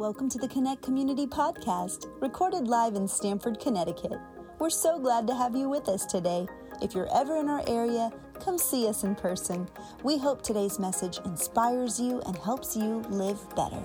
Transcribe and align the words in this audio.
Welcome 0.00 0.30
to 0.30 0.38
the 0.38 0.48
Connect 0.48 0.80
Community 0.80 1.26
Podcast, 1.26 2.06
recorded 2.22 2.66
live 2.66 2.94
in 2.94 3.06
Stamford, 3.06 3.60
Connecticut. 3.60 4.18
We're 4.58 4.70
so 4.70 4.98
glad 4.98 5.26
to 5.26 5.34
have 5.34 5.54
you 5.54 5.68
with 5.68 5.90
us 5.90 6.06
today. 6.06 6.46
If 6.80 6.94
you're 6.94 7.14
ever 7.14 7.36
in 7.36 7.50
our 7.50 7.62
area, 7.66 8.10
come 8.42 8.56
see 8.56 8.88
us 8.88 9.04
in 9.04 9.14
person. 9.14 9.68
We 10.02 10.16
hope 10.16 10.40
today's 10.40 10.78
message 10.78 11.18
inspires 11.26 12.00
you 12.00 12.22
and 12.22 12.34
helps 12.38 12.74
you 12.74 13.04
live 13.10 13.38
better. 13.54 13.82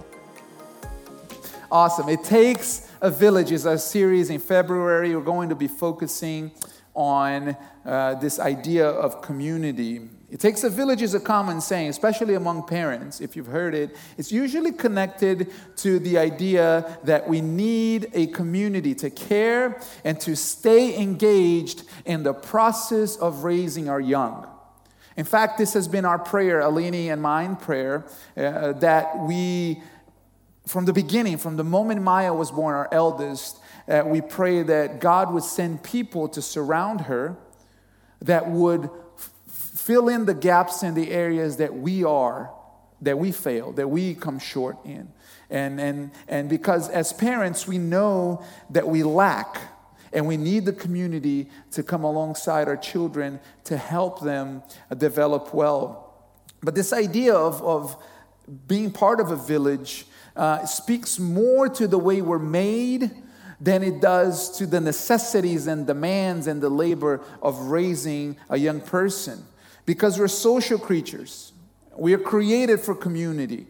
Awesome. 1.69 2.07
It 2.07 2.23
takes 2.23 2.89
a 3.01 3.11
village 3.11 3.51
is 3.51 3.65
a 3.65 3.77
series 3.77 4.29
in 4.29 4.39
February. 4.39 5.13
We're 5.13 5.21
going 5.21 5.49
to 5.49 5.55
be 5.55 5.67
focusing 5.67 6.51
on 6.93 7.57
uh, 7.83 8.15
this 8.15 8.39
idea 8.39 8.87
of 8.87 9.21
community. 9.21 10.09
It 10.31 10.39
takes 10.39 10.63
a 10.63 10.69
village 10.69 11.03
is 11.03 11.13
a 11.13 11.19
common 11.19 11.61
saying, 11.61 11.89
especially 11.89 12.33
among 12.33 12.63
parents, 12.63 13.21
if 13.21 13.35
you've 13.35 13.47
heard 13.47 13.75
it. 13.75 13.95
It's 14.17 14.31
usually 14.31 14.71
connected 14.71 15.51
to 15.77 15.99
the 15.99 16.17
idea 16.17 16.97
that 17.03 17.29
we 17.29 17.41
need 17.41 18.09
a 18.13 18.27
community 18.27 18.95
to 18.95 19.11
care 19.11 19.79
and 20.03 20.19
to 20.21 20.35
stay 20.35 20.99
engaged 20.99 21.83
in 22.05 22.23
the 22.23 22.33
process 22.33 23.17
of 23.17 23.43
raising 23.43 23.87
our 23.87 24.01
young. 24.01 24.47
In 25.15 25.25
fact, 25.25 25.59
this 25.59 25.73
has 25.73 25.87
been 25.87 26.05
our 26.05 26.19
prayer, 26.19 26.59
Alini 26.61 27.13
and 27.13 27.21
mine 27.21 27.55
prayer, 27.55 28.05
uh, 28.35 28.73
that 28.73 29.19
we, 29.19 29.81
from 30.67 30.85
the 30.85 30.93
beginning, 30.93 31.37
from 31.37 31.55
the 31.55 31.63
moment 31.63 32.01
Maya 32.01 32.33
was 32.33 32.51
born, 32.51 32.73
our 32.73 32.89
eldest, 32.91 33.59
uh, 33.87 34.01
we 34.05 34.21
pray 34.21 34.63
that 34.63 34.99
God 34.99 35.31
would 35.31 35.43
send 35.43 35.83
people 35.83 36.27
to 36.29 36.41
surround 36.41 37.01
her 37.01 37.37
that 38.21 38.49
would 38.49 38.89
fill 39.85 40.09
in 40.09 40.25
the 40.25 40.33
gaps 40.33 40.81
in 40.81 40.95
the 40.95 41.11
areas 41.11 41.57
that 41.57 41.71
we 41.71 42.03
are, 42.03 42.49
that 43.01 43.19
we 43.19 43.31
fail, 43.31 43.71
that 43.73 43.87
we 43.87 44.15
come 44.15 44.39
short 44.39 44.75
in. 44.83 45.07
And, 45.51 45.79
and, 45.79 46.11
and 46.27 46.49
because 46.49 46.89
as 46.89 47.13
parents, 47.13 47.67
we 47.67 47.77
know 47.77 48.43
that 48.71 48.87
we 48.87 49.03
lack 49.03 49.61
and 50.11 50.25
we 50.25 50.37
need 50.37 50.65
the 50.65 50.73
community 50.73 51.51
to 51.69 51.83
come 51.83 52.03
alongside 52.03 52.67
our 52.67 52.77
children 52.77 53.39
to 53.65 53.77
help 53.77 54.21
them 54.21 54.63
develop 54.97 55.53
well. 55.53 56.15
But 56.63 56.73
this 56.73 56.91
idea 56.91 57.35
of, 57.35 57.61
of 57.61 57.95
being 58.65 58.89
part 58.91 59.19
of 59.19 59.29
a 59.29 59.35
village 59.35 60.07
uh, 60.35 60.65
speaks 60.65 61.19
more 61.19 61.69
to 61.69 61.87
the 61.87 61.99
way 61.99 62.23
we're 62.23 62.39
made 62.39 63.11
than 63.61 63.83
it 63.83 64.01
does 64.01 64.57
to 64.57 64.65
the 64.65 64.81
necessities 64.81 65.67
and 65.67 65.85
demands 65.85 66.47
and 66.47 66.59
the 66.59 66.69
labor 66.69 67.21
of 67.39 67.59
raising 67.67 68.35
a 68.49 68.57
young 68.57 68.81
person. 68.81 69.45
Because 69.85 70.19
we're 70.19 70.27
social 70.27 70.79
creatures, 70.79 71.53
we 71.95 72.13
are 72.13 72.19
created 72.19 72.79
for 72.79 72.95
community. 72.95 73.67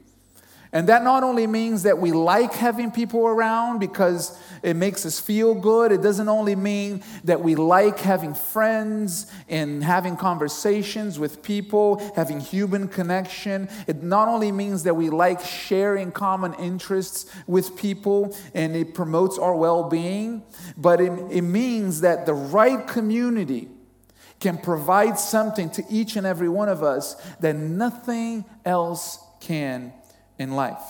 And 0.76 0.90
that 0.90 1.06
not 1.06 1.24
only 1.24 1.48
means 1.48 1.84
that 1.84 2.00
we 2.00 2.12
like 2.12 2.54
having 2.54 2.92
people 2.92 3.26
around 3.28 3.80
because 3.80 4.38
it 4.62 4.76
makes 4.76 5.06
us 5.06 5.22
feel 5.22 5.56
good, 5.56 5.94
it 5.94 6.02
doesn't 6.02 6.28
only 6.28 6.54
mean 6.54 7.02
that 7.24 7.40
we 7.40 7.56
like 7.56 8.00
having 8.00 8.34
friends 8.34 9.32
and 9.48 9.82
having 9.82 10.18
conversations 10.18 11.18
with 11.18 11.42
people, 11.42 12.02
having 12.18 12.42
human 12.42 12.90
connection. 12.90 13.70
It 13.88 14.04
not 14.04 14.28
only 14.28 14.52
means 14.52 14.84
that 14.84 14.98
we 14.98 15.10
like 15.10 15.40
sharing 15.40 16.12
common 16.12 16.54
interests 16.56 17.26
with 17.48 17.78
people 17.78 18.36
and 18.54 18.76
it 18.76 18.94
promotes 18.94 19.40
our 19.40 19.56
well 19.56 19.88
being, 19.88 20.44
but 20.76 21.00
it, 21.00 21.14
it 21.32 21.44
means 21.44 22.02
that 22.02 22.26
the 22.26 22.34
right 22.34 22.86
community 22.86 23.70
can 24.40 24.58
provide 24.58 25.18
something 25.18 25.70
to 25.72 25.84
each 25.90 26.16
and 26.16 26.26
every 26.26 26.50
one 26.50 26.70
of 26.70 26.84
us 26.84 27.16
that 27.40 27.56
nothing 27.56 28.46
else 28.66 29.20
can 29.40 29.94
in 30.38 30.52
life. 30.52 30.84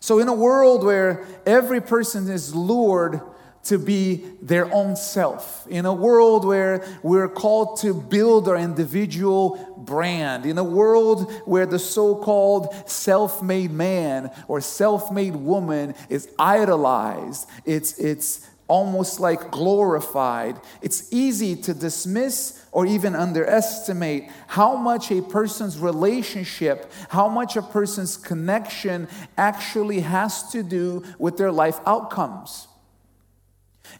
So, 0.00 0.18
in 0.18 0.28
a 0.28 0.34
world 0.34 0.84
where 0.84 1.26
every 1.46 1.80
person 1.80 2.28
is 2.28 2.54
lured 2.54 3.20
to 3.64 3.78
be 3.78 4.22
their 4.42 4.70
own 4.70 4.96
self, 4.96 5.66
in 5.68 5.86
a 5.86 5.94
world 5.94 6.44
where 6.44 6.84
we're 7.02 7.28
called 7.28 7.80
to 7.80 7.94
build 7.94 8.46
our 8.46 8.56
individual 8.56 9.74
brand, 9.78 10.44
in 10.44 10.58
a 10.58 10.64
world 10.64 11.32
where 11.46 11.64
the 11.64 11.78
so 11.78 12.16
called 12.16 12.74
self 12.86 13.42
made 13.42 13.70
man 13.70 14.30
or 14.46 14.60
self 14.60 15.10
made 15.10 15.34
woman 15.34 15.94
is 16.10 16.28
idolized, 16.38 17.48
it's, 17.64 17.98
it's 17.98 18.46
almost 18.66 19.20
like 19.20 19.50
glorified, 19.50 20.58
it's 20.80 21.12
easy 21.12 21.54
to 21.54 21.74
dismiss 21.74 22.64
or 22.72 22.86
even 22.86 23.14
underestimate 23.14 24.30
how 24.46 24.76
much 24.76 25.10
a 25.10 25.22
person's 25.22 25.78
relationship, 25.78 26.90
how 27.10 27.28
much 27.28 27.56
a 27.56 27.62
person's 27.62 28.16
connection 28.16 29.06
actually 29.36 30.00
has 30.00 30.50
to 30.50 30.62
do 30.62 31.02
with 31.18 31.36
their 31.36 31.52
life 31.52 31.78
outcomes. 31.86 32.68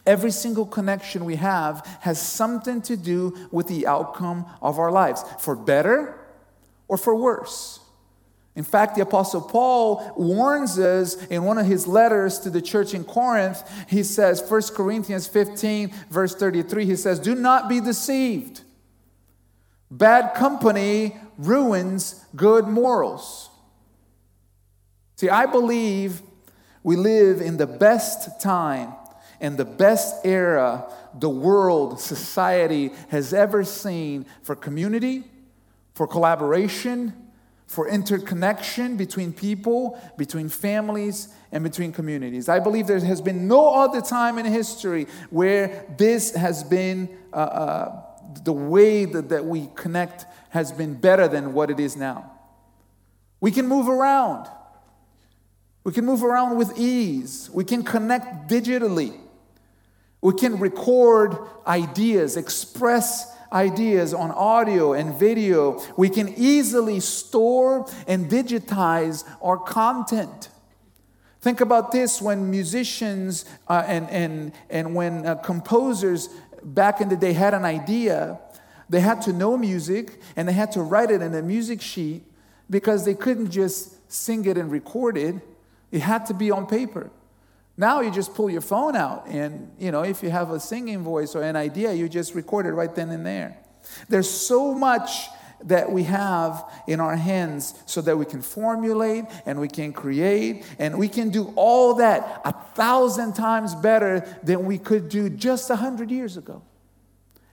Every 0.05 0.31
single 0.31 0.65
connection 0.65 1.25
we 1.25 1.35
have 1.35 1.85
has 2.01 2.19
something 2.21 2.81
to 2.83 2.97
do 2.97 3.47
with 3.51 3.67
the 3.67 3.87
outcome 3.87 4.45
of 4.61 4.79
our 4.79 4.91
lives, 4.91 5.23
for 5.39 5.55
better 5.55 6.19
or 6.87 6.97
for 6.97 7.15
worse. 7.15 7.79
In 8.55 8.63
fact, 8.63 8.95
the 8.95 9.01
Apostle 9.01 9.41
Paul 9.41 10.13
warns 10.15 10.79
us 10.79 11.15
in 11.25 11.43
one 11.43 11.57
of 11.57 11.65
his 11.65 11.87
letters 11.87 12.39
to 12.39 12.49
the 12.49 12.61
church 12.61 12.93
in 12.93 13.03
Corinth. 13.03 13.61
He 13.89 14.01
says, 14.01 14.41
1 14.49 14.61
Corinthians 14.73 15.27
15, 15.27 15.91
verse 16.09 16.33
33, 16.35 16.85
he 16.85 16.95
says, 16.95 17.19
Do 17.19 17.35
not 17.35 17.67
be 17.67 17.81
deceived. 17.81 18.61
Bad 19.91 20.35
company 20.35 21.17
ruins 21.37 22.23
good 22.35 22.67
morals. 22.67 23.49
See, 25.17 25.29
I 25.29 25.45
believe 25.45 26.21
we 26.81 26.95
live 26.95 27.41
in 27.41 27.57
the 27.57 27.67
best 27.67 28.39
time 28.39 28.93
and 29.41 29.57
the 29.57 29.65
best 29.65 30.25
era 30.25 30.89
the 31.13 31.29
world, 31.29 31.99
society 31.99 32.91
has 33.09 33.33
ever 33.33 33.63
seen 33.63 34.25
for 34.43 34.55
community, 34.55 35.23
for 35.93 36.07
collaboration, 36.07 37.13
for 37.75 37.89
interconnection 37.89 38.95
between 38.95 39.33
people, 39.33 39.99
between 40.15 40.47
families, 40.47 41.27
and 41.51 41.61
between 41.61 41.91
communities. 41.91 42.47
I 42.47 42.59
believe 42.59 42.87
there 42.87 42.97
has 42.99 43.19
been 43.19 43.49
no 43.49 43.73
other 43.73 43.99
time 43.99 44.37
in 44.37 44.45
history 44.45 45.07
where 45.29 45.85
this 45.97 46.33
has 46.35 46.63
been 46.63 47.09
uh, 47.33 47.35
uh, 47.35 48.01
the 48.45 48.53
way 48.53 49.03
that, 49.03 49.27
that 49.27 49.43
we 49.43 49.69
connect 49.75 50.25
has 50.51 50.71
been 50.71 50.93
better 50.93 51.27
than 51.27 51.51
what 51.51 51.69
it 51.69 51.81
is 51.81 51.97
now. 51.97 52.31
We 53.41 53.51
can 53.51 53.67
move 53.67 53.89
around. 53.89 54.47
We 55.83 55.91
can 55.91 56.05
move 56.05 56.23
around 56.23 56.57
with 56.57 56.79
ease. 56.79 57.49
We 57.53 57.65
can 57.65 57.83
connect 57.83 58.49
digitally. 58.49 59.19
We 60.21 60.33
can 60.33 60.59
record 60.59 61.37
ideas, 61.67 62.37
express 62.37 63.34
ideas 63.55 64.13
on 64.13 64.31
audio 64.31 64.93
and 64.93 65.15
video. 65.15 65.81
We 65.97 66.09
can 66.09 66.33
easily 66.35 66.99
store 66.99 67.89
and 68.07 68.29
digitize 68.29 69.23
our 69.41 69.57
content. 69.57 70.49
Think 71.39 71.61
about 71.61 71.91
this 71.91 72.21
when 72.21 72.51
musicians 72.51 73.45
uh, 73.67 73.83
and, 73.87 74.09
and, 74.09 74.51
and 74.69 74.93
when 74.93 75.25
uh, 75.25 75.35
composers 75.35 76.27
back 76.63 76.99
in 76.99 77.09
the 77.09 77.15
day 77.15 77.33
had 77.33 77.53
an 77.53 77.63
idea, 77.63 78.39
they 78.89 78.99
had 78.99 79.21
to 79.23 79.33
know 79.33 79.57
music 79.57 80.19
and 80.35 80.47
they 80.47 80.53
had 80.53 80.71
to 80.73 80.81
write 80.81 81.11
it 81.11 81.21
in 81.21 81.33
a 81.33 81.41
music 81.41 81.81
sheet 81.81 82.23
because 82.69 83.05
they 83.05 83.13
couldn't 83.13 83.51
just 83.51 84.11
sing 84.11 84.45
it 84.45 84.57
and 84.57 84.71
record 84.71 85.17
it. 85.17 85.35
It 85.91 86.01
had 86.01 86.25
to 86.25 86.33
be 86.33 86.51
on 86.51 86.65
paper. 86.65 87.09
Now 87.77 87.99
you 88.01 88.09
just 88.09 88.33
pull 88.33 88.49
your 88.49 88.61
phone 88.61 88.95
out 88.95 89.27
and, 89.27 89.71
you 89.77 89.91
know, 89.91 90.03
if 90.03 90.23
you 90.23 90.29
have 90.29 90.51
a 90.51 90.59
singing 90.59 91.03
voice 91.03 91.35
or 91.35 91.43
an 91.43 91.55
idea, 91.55 91.93
you 91.93 92.07
just 92.07 92.33
record 92.33 92.65
it 92.65 92.71
right 92.71 92.93
then 92.93 93.09
and 93.09 93.25
there. 93.25 93.57
There's 94.07 94.29
so 94.29 94.73
much 94.73 95.27
that 95.65 95.91
we 95.91 96.03
have 96.03 96.63
in 96.87 96.99
our 96.99 97.15
hands 97.15 97.73
so 97.85 98.01
that 98.01 98.17
we 98.17 98.25
can 98.25 98.41
formulate 98.41 99.25
and 99.45 99.59
we 99.59 99.67
can 99.67 99.91
create 99.91 100.65
and 100.79 100.97
we 100.97 101.09
can 101.09 101.29
do 101.29 101.51
all 101.55 101.95
that 101.95 102.41
a 102.45 102.51
thousand 102.75 103.33
times 103.33 103.75
better 103.75 104.25
than 104.43 104.65
we 104.65 104.77
could 104.77 105.09
do 105.09 105.29
just 105.29 105.69
a 105.69 105.75
hundred 105.75 106.11
years 106.11 106.37
ago. 106.37 106.61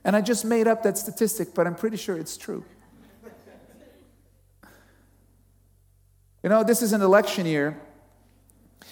And 0.05 0.15
I 0.15 0.21
just 0.21 0.45
made 0.45 0.67
up 0.67 0.83
that 0.83 0.97
statistic, 0.97 1.53
but 1.53 1.65
I'm 1.65 1.75
pretty 1.75 1.97
sure 1.97 2.17
it's 2.17 2.37
true. 2.37 2.63
You 6.43 6.49
know, 6.49 6.63
this 6.63 6.81
is 6.81 6.91
an 6.91 7.01
election 7.01 7.45
year. 7.45 7.79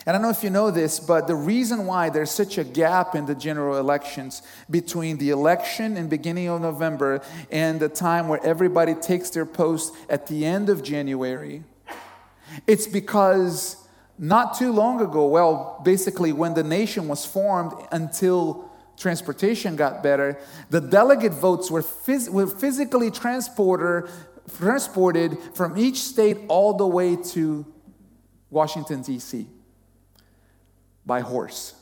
And 0.06 0.15
I 0.15 0.19
don't 0.19 0.24
know 0.24 0.31
if 0.36 0.44
you 0.44 0.50
know 0.50 0.71
this, 0.71 1.00
but 1.00 1.27
the 1.27 1.36
reason 1.36 1.86
why 1.86 2.09
there's 2.09 2.31
such 2.31 2.57
a 2.57 2.63
gap 2.63 3.13
in 3.13 3.27
the 3.27 3.36
general 3.36 3.77
elections 3.77 4.42
between 4.69 5.18
the 5.18 5.30
election 5.30 5.95
in 5.95 6.07
beginning 6.07 6.48
of 6.48 6.62
November 6.62 7.21
and 7.51 7.80
the 7.80 7.89
time 7.89 8.27
where 8.27 8.44
everybody 8.44 8.95
takes 8.95 9.30
their 9.30 9.45
post 9.45 9.94
at 10.09 10.25
the 10.25 10.44
end 10.44 10.69
of 10.69 10.81
January, 10.81 11.63
it's 12.65 12.88
because 12.88 13.77
not 14.18 14.57
too 14.57 14.71
long 14.71 15.01
ago, 15.01 15.27
well, 15.27 15.80
basically 15.83 16.33
when 16.33 16.56
the 16.56 16.63
nation 16.63 17.07
was 17.07 17.24
formed 17.24 17.74
until 17.92 18.71
transportation 18.98 19.75
got 19.75 20.01
better, 20.01 20.39
the 20.71 20.81
delegate 20.81 21.33
votes 21.33 21.69
were, 21.69 21.83
phys- 21.83 22.30
were 22.30 22.48
physically 22.48 23.12
transported, 23.12 24.09
transported 24.57 25.38
from 25.53 25.77
each 25.77 25.98
state 25.98 26.38
all 26.48 26.74
the 26.74 26.88
way 26.88 27.15
to 27.15 27.65
Washington, 28.50 29.03
D.C. 29.03 29.48
by 31.12 31.19
horse. 31.19 31.75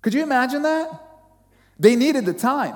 Could 0.00 0.14
you 0.14 0.22
imagine 0.22 0.62
that? 0.62 0.88
They 1.78 1.94
needed 1.94 2.24
the 2.24 2.32
time. 2.32 2.74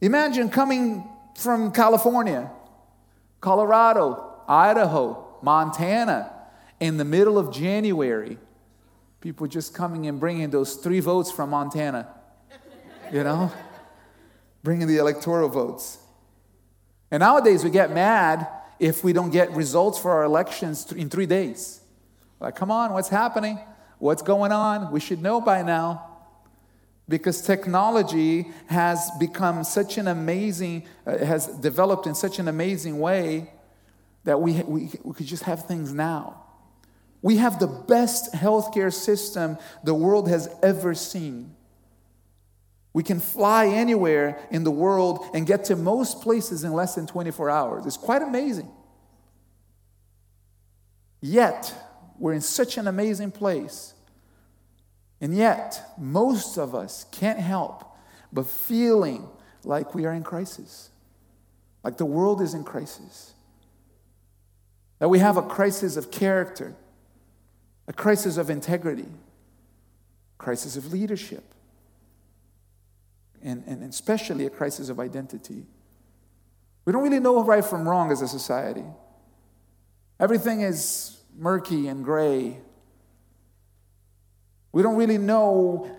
Imagine 0.00 0.48
coming 0.48 1.08
from 1.38 1.70
California, 1.70 2.50
Colorado, 3.40 4.42
Idaho, 4.48 5.38
Montana 5.42 6.32
in 6.80 6.96
the 6.96 7.04
middle 7.04 7.38
of 7.38 7.54
January. 7.54 8.36
People 9.20 9.46
just 9.46 9.72
coming 9.72 10.08
and 10.08 10.18
bringing 10.18 10.50
those 10.50 10.74
three 10.74 10.98
votes 10.98 11.30
from 11.30 11.50
Montana, 11.50 12.08
you 13.12 13.22
know, 13.22 13.52
bringing 14.64 14.88
the 14.88 14.96
electoral 14.96 15.48
votes. 15.48 15.98
And 17.12 17.20
nowadays 17.20 17.62
we 17.62 17.70
get 17.70 17.92
mad 17.92 18.48
if 18.80 19.04
we 19.04 19.12
don't 19.12 19.30
get 19.30 19.52
results 19.52 20.00
for 20.00 20.10
our 20.10 20.24
elections 20.24 20.90
in 20.90 21.08
three 21.08 21.26
days. 21.26 21.82
Like, 22.40 22.56
come 22.56 22.70
on, 22.70 22.92
what's 22.92 23.08
happening? 23.08 23.58
What's 23.98 24.22
going 24.22 24.52
on? 24.52 24.92
We 24.92 25.00
should 25.00 25.22
know 25.22 25.40
by 25.40 25.62
now 25.62 26.16
because 27.08 27.40
technology 27.42 28.46
has 28.66 29.10
become 29.18 29.64
such 29.64 29.96
an 29.96 30.08
amazing, 30.08 30.86
uh, 31.06 31.18
has 31.18 31.46
developed 31.46 32.06
in 32.06 32.14
such 32.14 32.38
an 32.38 32.48
amazing 32.48 32.98
way 32.98 33.50
that 34.24 34.40
we, 34.40 34.62
we, 34.62 34.90
we 35.04 35.14
could 35.14 35.26
just 35.26 35.44
have 35.44 35.66
things 35.66 35.92
now. 35.92 36.42
We 37.22 37.36
have 37.36 37.58
the 37.58 37.68
best 37.68 38.34
healthcare 38.34 38.92
system 38.92 39.56
the 39.84 39.94
world 39.94 40.28
has 40.28 40.48
ever 40.62 40.94
seen. 40.94 41.54
We 42.92 43.02
can 43.02 43.20
fly 43.20 43.66
anywhere 43.66 44.38
in 44.50 44.64
the 44.64 44.70
world 44.70 45.24
and 45.32 45.46
get 45.46 45.64
to 45.66 45.76
most 45.76 46.22
places 46.22 46.64
in 46.64 46.72
less 46.72 46.94
than 46.94 47.06
24 47.06 47.50
hours. 47.50 47.86
It's 47.86 47.96
quite 47.96 48.22
amazing. 48.22 48.70
Yet, 51.20 51.74
we're 52.18 52.32
in 52.32 52.40
such 52.40 52.78
an 52.78 52.86
amazing 52.86 53.30
place 53.30 53.94
and 55.20 55.34
yet, 55.34 55.94
most 55.98 56.58
of 56.58 56.74
us 56.74 57.06
can't 57.10 57.38
help 57.38 57.84
but 58.32 58.46
feeling 58.46 59.28
like 59.64 59.94
we 59.94 60.04
are 60.04 60.12
in 60.12 60.22
crisis, 60.22 60.90
like 61.82 61.96
the 61.96 62.04
world 62.04 62.40
is 62.40 62.54
in 62.54 62.64
crisis, 62.64 63.32
that 64.98 65.08
we 65.08 65.18
have 65.18 65.36
a 65.36 65.42
crisis 65.42 65.96
of 65.96 66.10
character, 66.10 66.74
a 67.88 67.92
crisis 67.92 68.36
of 68.36 68.50
integrity, 68.50 69.08
crisis 70.38 70.76
of 70.76 70.92
leadership, 70.92 71.44
and, 73.42 73.64
and 73.66 73.82
especially 73.82 74.44
a 74.44 74.50
crisis 74.50 74.88
of 74.88 75.00
identity. 75.00 75.64
We 76.84 76.92
don't 76.92 77.02
really 77.02 77.20
know 77.20 77.42
right 77.42 77.64
from 77.64 77.88
wrong 77.88 78.12
as 78.12 78.22
a 78.22 78.28
society. 78.28 78.84
Everything 80.20 80.60
is 80.60 81.15
murky 81.36 81.88
and 81.88 82.04
gray 82.04 82.58
we 84.76 84.82
don't 84.82 84.96
really 84.96 85.16
know, 85.16 85.90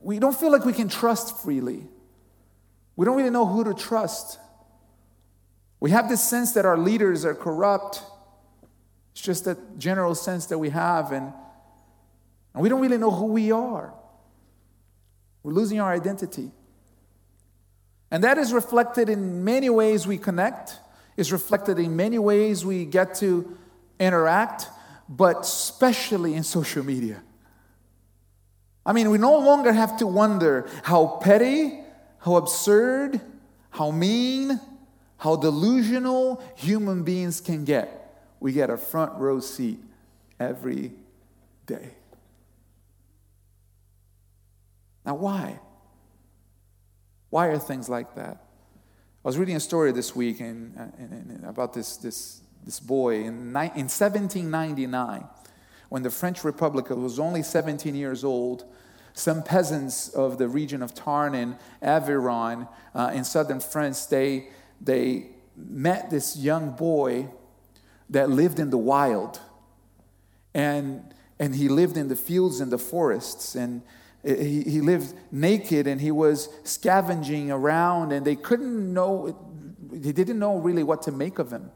we 0.00 0.20
don't 0.20 0.36
feel 0.36 0.52
like 0.52 0.64
we 0.64 0.72
can 0.72 0.88
trust 0.88 1.42
freely. 1.42 1.88
We 2.94 3.04
don't 3.04 3.16
really 3.16 3.30
know 3.30 3.46
who 3.46 3.64
to 3.64 3.74
trust. 3.74 4.38
We 5.80 5.90
have 5.90 6.08
this 6.08 6.22
sense 6.22 6.52
that 6.52 6.64
our 6.66 6.78
leaders 6.78 7.24
are 7.24 7.34
corrupt. 7.34 8.00
It's 9.10 9.22
just 9.22 9.46
that 9.46 9.76
general 9.76 10.14
sense 10.14 10.46
that 10.46 10.58
we 10.58 10.70
have, 10.70 11.10
and, 11.10 11.32
and 12.52 12.62
we 12.62 12.68
don't 12.68 12.80
really 12.80 12.96
know 12.96 13.10
who 13.10 13.26
we 13.26 13.50
are. 13.50 13.92
We're 15.42 15.54
losing 15.54 15.80
our 15.80 15.92
identity. 15.92 16.52
And 18.12 18.22
that 18.22 18.38
is 18.38 18.52
reflected 18.52 19.08
in 19.08 19.42
many 19.42 19.68
ways 19.68 20.06
we 20.06 20.16
connect, 20.16 20.78
is 21.16 21.32
reflected 21.32 21.80
in 21.80 21.96
many 21.96 22.20
ways 22.20 22.64
we 22.64 22.84
get 22.84 23.16
to 23.16 23.58
interact, 23.98 24.68
but 25.08 25.40
especially 25.40 26.34
in 26.34 26.42
social 26.42 26.84
media. 26.84 27.22
I 28.86 28.92
mean, 28.92 29.10
we 29.10 29.18
no 29.18 29.38
longer 29.38 29.72
have 29.72 29.96
to 29.98 30.06
wonder 30.06 30.68
how 30.82 31.18
petty, 31.22 31.80
how 32.18 32.36
absurd, 32.36 33.20
how 33.70 33.90
mean, 33.90 34.60
how 35.18 35.36
delusional 35.36 36.42
human 36.56 37.02
beings 37.02 37.40
can 37.40 37.64
get. 37.64 38.00
We 38.40 38.52
get 38.52 38.68
a 38.68 38.76
front 38.76 39.14
row 39.14 39.40
seat 39.40 39.78
every 40.38 40.92
day. 41.66 41.90
Now, 45.06 45.14
why? 45.14 45.60
Why 47.30 47.46
are 47.46 47.58
things 47.58 47.88
like 47.88 48.14
that? 48.16 48.44
I 49.24 49.28
was 49.28 49.38
reading 49.38 49.56
a 49.56 49.60
story 49.60 49.92
this 49.92 50.14
week 50.14 50.40
in, 50.40 51.42
about 51.46 51.72
this, 51.72 51.96
this, 51.96 52.40
this 52.64 52.80
boy 52.80 53.16
in, 53.20 53.54
in 53.54 53.88
1799 53.90 55.28
when 55.94 56.02
the 56.02 56.10
French 56.10 56.42
Republic 56.42 56.90
was 56.90 57.20
only 57.20 57.40
17 57.40 57.94
years 57.94 58.24
old, 58.24 58.64
some 59.12 59.44
peasants 59.44 60.08
of 60.08 60.38
the 60.38 60.48
region 60.48 60.82
of 60.82 60.92
Tarn 60.92 61.36
and 61.36 61.56
Aveyron 61.80 62.68
uh, 62.96 63.12
in 63.14 63.22
southern 63.22 63.60
France, 63.60 64.06
they, 64.06 64.48
they 64.80 65.28
met 65.56 66.10
this 66.10 66.36
young 66.36 66.72
boy 66.72 67.28
that 68.10 68.28
lived 68.28 68.58
in 68.58 68.70
the 68.70 68.76
wild. 68.76 69.40
And, 70.52 71.14
and 71.38 71.54
he 71.54 71.68
lived 71.68 71.96
in 71.96 72.08
the 72.08 72.16
fields 72.16 72.58
and 72.58 72.72
the 72.72 72.78
forests. 72.78 73.54
And 73.54 73.82
he, 74.24 74.62
he 74.62 74.80
lived 74.80 75.14
naked 75.30 75.86
and 75.86 76.00
he 76.00 76.10
was 76.10 76.48
scavenging 76.64 77.52
around, 77.52 78.10
and 78.10 78.26
they 78.26 78.34
couldn't 78.34 78.92
know, 78.92 79.38
they 79.92 80.10
didn't 80.10 80.40
know 80.40 80.58
really 80.58 80.82
what 80.82 81.02
to 81.02 81.12
make 81.12 81.38
of 81.38 81.52
him. 81.52 81.70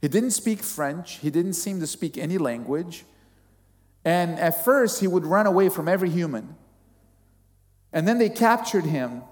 He 0.00 0.08
didn't 0.08 0.30
speak 0.30 0.62
French, 0.62 1.16
he 1.16 1.30
didn't 1.30 1.54
seem 1.54 1.80
to 1.80 1.86
speak 1.86 2.16
any 2.16 2.38
language. 2.38 3.04
And 4.04 4.38
at 4.38 4.64
first, 4.64 5.00
he 5.00 5.06
would 5.06 5.26
run 5.26 5.46
away 5.46 5.68
from 5.68 5.88
every 5.88 6.10
human. 6.10 6.54
And 7.92 8.06
then 8.06 8.18
they 8.18 8.28
captured 8.28 8.84
him. 8.84 9.22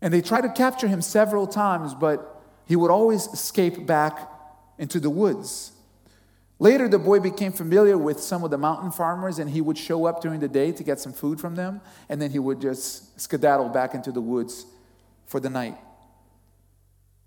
And 0.00 0.12
they 0.12 0.20
tried 0.20 0.42
to 0.42 0.48
capture 0.48 0.88
him 0.88 1.02
several 1.02 1.46
times, 1.46 1.94
but 1.94 2.42
he 2.66 2.76
would 2.76 2.90
always 2.90 3.26
escape 3.28 3.86
back 3.86 4.30
into 4.78 4.98
the 4.98 5.10
woods. 5.10 5.72
Later, 6.58 6.88
the 6.88 6.98
boy 6.98 7.20
became 7.20 7.52
familiar 7.52 7.98
with 7.98 8.20
some 8.20 8.44
of 8.44 8.50
the 8.50 8.58
mountain 8.58 8.90
farmers, 8.90 9.38
and 9.38 9.50
he 9.50 9.60
would 9.60 9.76
show 9.76 10.06
up 10.06 10.22
during 10.22 10.40
the 10.40 10.48
day 10.48 10.72
to 10.72 10.82
get 10.82 11.00
some 11.00 11.12
food 11.12 11.40
from 11.40 11.56
them, 11.56 11.80
and 12.08 12.22
then 12.22 12.30
he 12.30 12.38
would 12.38 12.60
just 12.60 13.20
skedaddle 13.20 13.68
back 13.68 13.94
into 13.94 14.12
the 14.12 14.20
woods 14.20 14.66
for 15.26 15.40
the 15.40 15.50
night. 15.50 15.76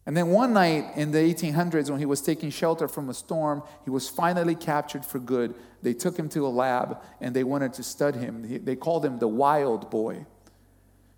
And 0.08 0.16
then 0.16 0.30
one 0.30 0.54
night 0.54 0.94
in 0.96 1.12
the 1.12 1.18
1800s, 1.18 1.90
when 1.90 2.00
he 2.00 2.06
was 2.06 2.22
taking 2.22 2.50
shelter 2.50 2.88
from 2.88 3.10
a 3.10 3.14
storm, 3.14 3.62
he 3.84 3.90
was 3.90 4.08
finally 4.08 4.56
captured 4.56 5.06
for 5.06 5.20
good. 5.20 5.54
They 5.82 5.94
took 5.94 6.18
him 6.18 6.30
to 6.30 6.48
a 6.48 6.50
lab 6.50 7.00
and 7.20 7.36
they 7.36 7.44
wanted 7.44 7.74
to 7.74 7.84
study 7.84 8.20
him. 8.20 8.64
They 8.64 8.78
called 8.78 9.04
him 9.04 9.20
the 9.20 9.28
wild 9.28 9.92
boy 9.92 10.26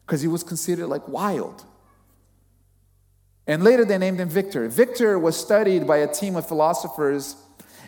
because 0.05 0.21
he 0.21 0.27
was 0.27 0.43
considered 0.43 0.87
like 0.87 1.07
wild. 1.07 1.63
And 3.45 3.63
later 3.63 3.85
they 3.85 3.99
named 3.99 4.19
him 4.19 4.27
Victor. 4.27 4.67
Victor 4.67 5.19
was 5.19 5.37
studied 5.37 5.85
by 5.85 5.97
a 5.97 6.11
team 6.11 6.35
of 6.35 6.47
philosophers, 6.47 7.35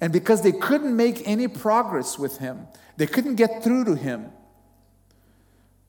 and 0.01 0.13
because 0.13 0.43
they 0.43 0.51
couldn't 0.51 0.95
make 0.95 1.27
any 1.27 1.47
progress 1.47 2.19
with 2.19 2.37
him, 2.37 2.67
they 2.97 3.07
couldn't 3.07 3.35
get 3.35 3.63
through 3.63 3.85
to 3.85 3.95
him, 3.95 4.31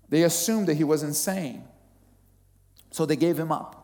they 0.09 0.23
assumed 0.23 0.69
that 0.69 0.79
he 0.79 0.85
was 0.85 1.03
insane. 1.03 1.65
So 2.93 3.05
they 3.05 3.17
gave 3.17 3.39
him 3.39 3.53
up. 3.53 3.82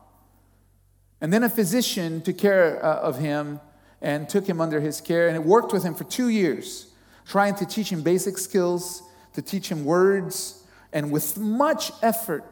And 1.21 1.33
then 1.33 1.43
a 1.43 1.49
physician 1.49 2.23
took 2.23 2.39
care 2.39 2.85
uh, 2.85 3.01
of 3.01 3.19
him 3.19 3.61
and 4.01 4.29
took 4.29 4.47
him 4.47 4.61
under 4.61 4.81
his 4.81 5.01
care 5.01 5.29
and 5.29 5.45
worked 5.45 5.73
with 5.73 5.83
him 5.83 5.95
for 5.95 6.05
two 6.05 6.29
years, 6.29 6.93
trying 7.27 7.55
to 7.57 7.67
teach 7.67 7.91
him 7.91 8.03
basic 8.03 8.39
skills, 8.39 9.03
to 9.35 9.43
teach 9.43 9.69
him 9.69 9.85
words. 9.85 10.63
And 10.93 11.11
with 11.11 11.37
much 11.37 11.91
effort, 12.03 12.45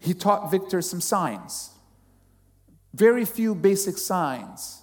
he 0.00 0.14
taught 0.14 0.50
Victor 0.50 0.82
some 0.82 1.00
signs. 1.00 1.70
Very 2.92 3.24
few 3.24 3.54
basic 3.54 3.98
signs. 3.98 4.82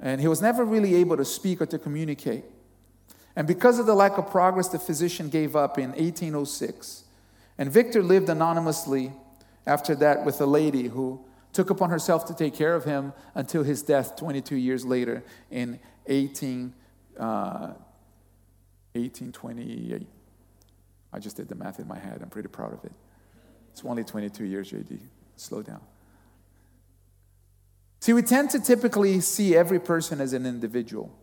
And 0.00 0.20
he 0.20 0.28
was 0.28 0.40
never 0.40 0.64
really 0.64 0.94
able 0.96 1.16
to 1.16 1.24
speak 1.24 1.60
or 1.60 1.66
to 1.66 1.78
communicate. 1.78 2.44
And 3.36 3.46
because 3.46 3.78
of 3.78 3.86
the 3.86 3.94
lack 3.94 4.16
of 4.16 4.30
progress, 4.30 4.68
the 4.68 4.78
physician 4.78 5.28
gave 5.28 5.56
up 5.56 5.78
in 5.78 5.90
1806. 5.90 7.04
And 7.58 7.70
Victor 7.70 8.02
lived 8.02 8.28
anonymously 8.28 9.12
after 9.66 9.94
that 9.96 10.24
with 10.24 10.40
a 10.40 10.46
lady 10.46 10.88
who 10.88 11.24
took 11.54 11.70
upon 11.70 11.88
herself 11.88 12.26
to 12.26 12.34
take 12.34 12.54
care 12.54 12.74
of 12.74 12.84
him 12.84 13.12
until 13.34 13.62
his 13.62 13.82
death 13.82 14.16
22 14.16 14.56
years 14.56 14.84
later 14.84 15.24
in 15.50 15.78
18, 16.06 16.74
uh, 17.18 17.72
1828. 18.92 20.06
I 21.12 21.18
just 21.20 21.36
did 21.36 21.48
the 21.48 21.54
math 21.54 21.78
in 21.78 21.86
my 21.86 21.98
head. 21.98 22.20
I'm 22.22 22.28
pretty 22.28 22.48
proud 22.48 22.72
of 22.72 22.84
it. 22.84 22.92
It's 23.72 23.84
only 23.84 24.04
22 24.04 24.44
years, 24.44 24.70
JD. 24.72 24.98
Slow 25.36 25.62
down. 25.62 25.80
See, 28.00 28.12
we 28.12 28.22
tend 28.22 28.50
to 28.50 28.60
typically 28.60 29.20
see 29.20 29.56
every 29.56 29.80
person 29.80 30.20
as 30.20 30.32
an 30.32 30.44
individual. 30.46 31.16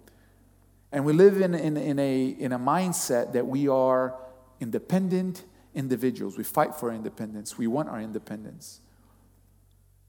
And 0.91 1.05
we 1.05 1.13
live 1.13 1.41
in, 1.41 1.53
in, 1.53 1.77
in, 1.77 1.99
a, 1.99 2.27
in 2.27 2.51
a 2.53 2.59
mindset 2.59 3.33
that 3.33 3.45
we 3.45 3.67
are 3.67 4.15
independent 4.59 5.43
individuals. 5.75 6.37
We 6.37 6.43
fight 6.43 6.73
for 6.75 6.91
independence. 6.91 7.57
We 7.57 7.67
want 7.67 7.89
our 7.89 8.01
independence. 8.01 8.79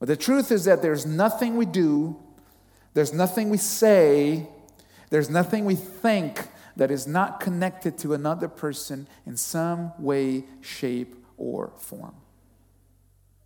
But 0.03 0.09
the 0.09 0.17
truth 0.17 0.51
is 0.51 0.65
that 0.65 0.83
there's 0.83 1.07
nothing 1.07 1.57
we 1.57 1.65
do, 1.65 2.17
there's 2.93 3.13
nothing 3.13 3.51
we 3.51 3.57
say, 3.57 4.49
there's 5.11 5.31
nothing 5.31 5.65
we 5.65 5.77
think 5.77 6.49
that 6.75 6.91
is 6.91 7.07
not 7.07 7.39
connected 7.39 7.99
to 7.99 8.13
another 8.13 8.49
person 8.49 9.07
in 9.27 9.37
some 9.37 9.93
way, 10.01 10.43
shape, 10.61 11.25
or 11.37 11.71
form. 11.79 12.17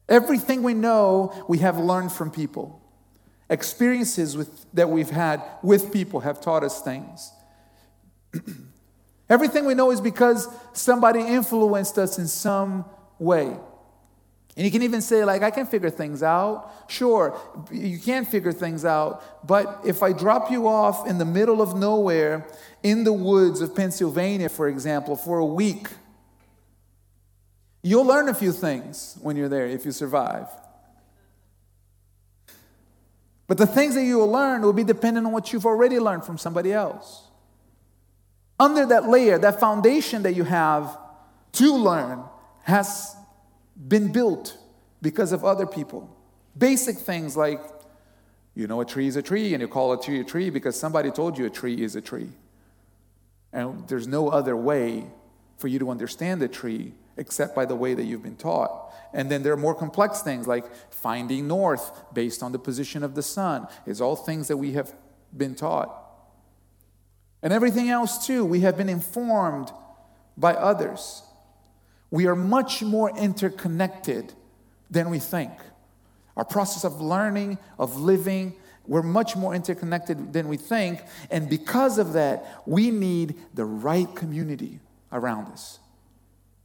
Everything 0.08 0.62
we 0.62 0.72
know, 0.72 1.44
we 1.46 1.58
have 1.58 1.76
learned 1.76 2.10
from 2.10 2.30
people. 2.30 2.80
Experiences 3.50 4.34
with, 4.34 4.64
that 4.72 4.88
we've 4.88 5.10
had 5.10 5.42
with 5.62 5.92
people 5.92 6.20
have 6.20 6.40
taught 6.40 6.64
us 6.64 6.80
things. 6.80 7.32
Everything 9.28 9.66
we 9.66 9.74
know 9.74 9.90
is 9.90 10.00
because 10.00 10.48
somebody 10.72 11.20
influenced 11.20 11.98
us 11.98 12.18
in 12.18 12.26
some 12.26 12.86
way. 13.18 13.58
And 14.56 14.64
you 14.64 14.70
can 14.70 14.82
even 14.82 15.02
say, 15.02 15.22
like, 15.24 15.42
I 15.42 15.50
can 15.50 15.66
figure 15.66 15.90
things 15.90 16.22
out. 16.22 16.72
Sure, 16.88 17.38
you 17.70 17.98
can 17.98 18.24
figure 18.24 18.52
things 18.52 18.86
out. 18.86 19.46
But 19.46 19.82
if 19.84 20.02
I 20.02 20.12
drop 20.12 20.50
you 20.50 20.66
off 20.66 21.06
in 21.06 21.18
the 21.18 21.26
middle 21.26 21.60
of 21.60 21.76
nowhere, 21.76 22.46
in 22.82 23.04
the 23.04 23.12
woods 23.12 23.60
of 23.60 23.76
Pennsylvania, 23.76 24.48
for 24.48 24.68
example, 24.68 25.14
for 25.14 25.38
a 25.38 25.44
week, 25.44 25.88
you'll 27.82 28.06
learn 28.06 28.30
a 28.30 28.34
few 28.34 28.50
things 28.52 29.18
when 29.20 29.36
you're 29.36 29.50
there 29.50 29.66
if 29.66 29.84
you 29.84 29.92
survive. 29.92 30.46
But 33.46 33.58
the 33.58 33.66
things 33.66 33.94
that 33.94 34.04
you 34.04 34.18
will 34.18 34.30
learn 34.30 34.62
will 34.62 34.72
be 34.72 34.84
dependent 34.84 35.26
on 35.26 35.32
what 35.32 35.52
you've 35.52 35.66
already 35.66 35.98
learned 35.98 36.24
from 36.24 36.38
somebody 36.38 36.72
else. 36.72 37.24
Under 38.58 38.86
that 38.86 39.06
layer, 39.08 39.38
that 39.38 39.60
foundation 39.60 40.22
that 40.22 40.32
you 40.32 40.44
have 40.44 40.96
to 41.52 41.74
learn 41.76 42.24
has 42.62 43.15
been 43.76 44.12
built 44.12 44.56
because 45.02 45.32
of 45.32 45.44
other 45.44 45.66
people. 45.66 46.14
Basic 46.56 46.96
things 46.96 47.36
like 47.36 47.60
you 48.54 48.66
know 48.66 48.80
a 48.80 48.84
tree 48.84 49.06
is 49.06 49.16
a 49.16 49.22
tree 49.22 49.54
and 49.54 49.60
you 49.60 49.68
call 49.68 49.92
a 49.92 50.02
tree 50.02 50.20
a 50.20 50.24
tree 50.24 50.50
because 50.50 50.78
somebody 50.78 51.10
told 51.10 51.36
you 51.38 51.46
a 51.46 51.50
tree 51.50 51.82
is 51.82 51.96
a 51.96 52.00
tree. 52.00 52.30
And 53.52 53.86
there's 53.88 54.06
no 54.06 54.28
other 54.28 54.56
way 54.56 55.06
for 55.58 55.68
you 55.68 55.78
to 55.78 55.90
understand 55.90 56.42
a 56.42 56.48
tree 56.48 56.94
except 57.16 57.54
by 57.54 57.64
the 57.64 57.74
way 57.74 57.94
that 57.94 58.04
you've 58.04 58.22
been 58.22 58.36
taught. 58.36 58.92
And 59.12 59.30
then 59.30 59.42
there 59.42 59.52
are 59.52 59.56
more 59.58 59.74
complex 59.74 60.20
things 60.20 60.46
like 60.46 60.66
finding 60.92 61.48
north 61.48 62.02
based 62.12 62.42
on 62.42 62.52
the 62.52 62.58
position 62.58 63.02
of 63.02 63.14
the 63.14 63.22
sun. 63.22 63.66
It's 63.86 64.00
all 64.00 64.16
things 64.16 64.48
that 64.48 64.58
we 64.58 64.72
have 64.72 64.92
been 65.34 65.54
taught. 65.54 66.02
And 67.42 67.52
everything 67.52 67.88
else, 67.88 68.26
too, 68.26 68.44
we 68.44 68.60
have 68.60 68.76
been 68.76 68.88
informed 68.88 69.70
by 70.36 70.54
others. 70.54 71.22
We 72.10 72.26
are 72.26 72.36
much 72.36 72.82
more 72.82 73.16
interconnected 73.16 74.32
than 74.90 75.10
we 75.10 75.18
think. 75.18 75.52
Our 76.36 76.44
process 76.44 76.84
of 76.84 77.00
learning, 77.00 77.58
of 77.78 77.96
living, 77.96 78.54
we're 78.86 79.02
much 79.02 79.36
more 79.36 79.54
interconnected 79.54 80.32
than 80.32 80.48
we 80.48 80.56
think. 80.56 81.02
And 81.30 81.48
because 81.48 81.98
of 81.98 82.12
that, 82.12 82.62
we 82.66 82.90
need 82.90 83.34
the 83.54 83.64
right 83.64 84.12
community 84.14 84.80
around 85.12 85.48
us. 85.48 85.78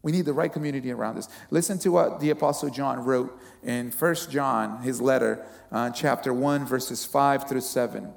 We 0.03 0.11
need 0.11 0.25
the 0.25 0.33
right 0.33 0.51
community 0.51 0.91
around 0.91 1.17
us. 1.17 1.29
Listen 1.51 1.77
to 1.79 1.89
what 1.89 2.19
the 2.19 2.31
Apostle 2.31 2.69
John 2.69 3.03
wrote 3.05 3.39
in 3.63 3.91
1 3.91 4.15
John, 4.29 4.81
his 4.81 4.99
letter, 4.99 5.45
uh, 5.71 5.91
chapter 5.91 6.33
1, 6.33 6.65
verses 6.65 7.05
5 7.05 7.47
through 7.47 7.61
7. 7.61 8.11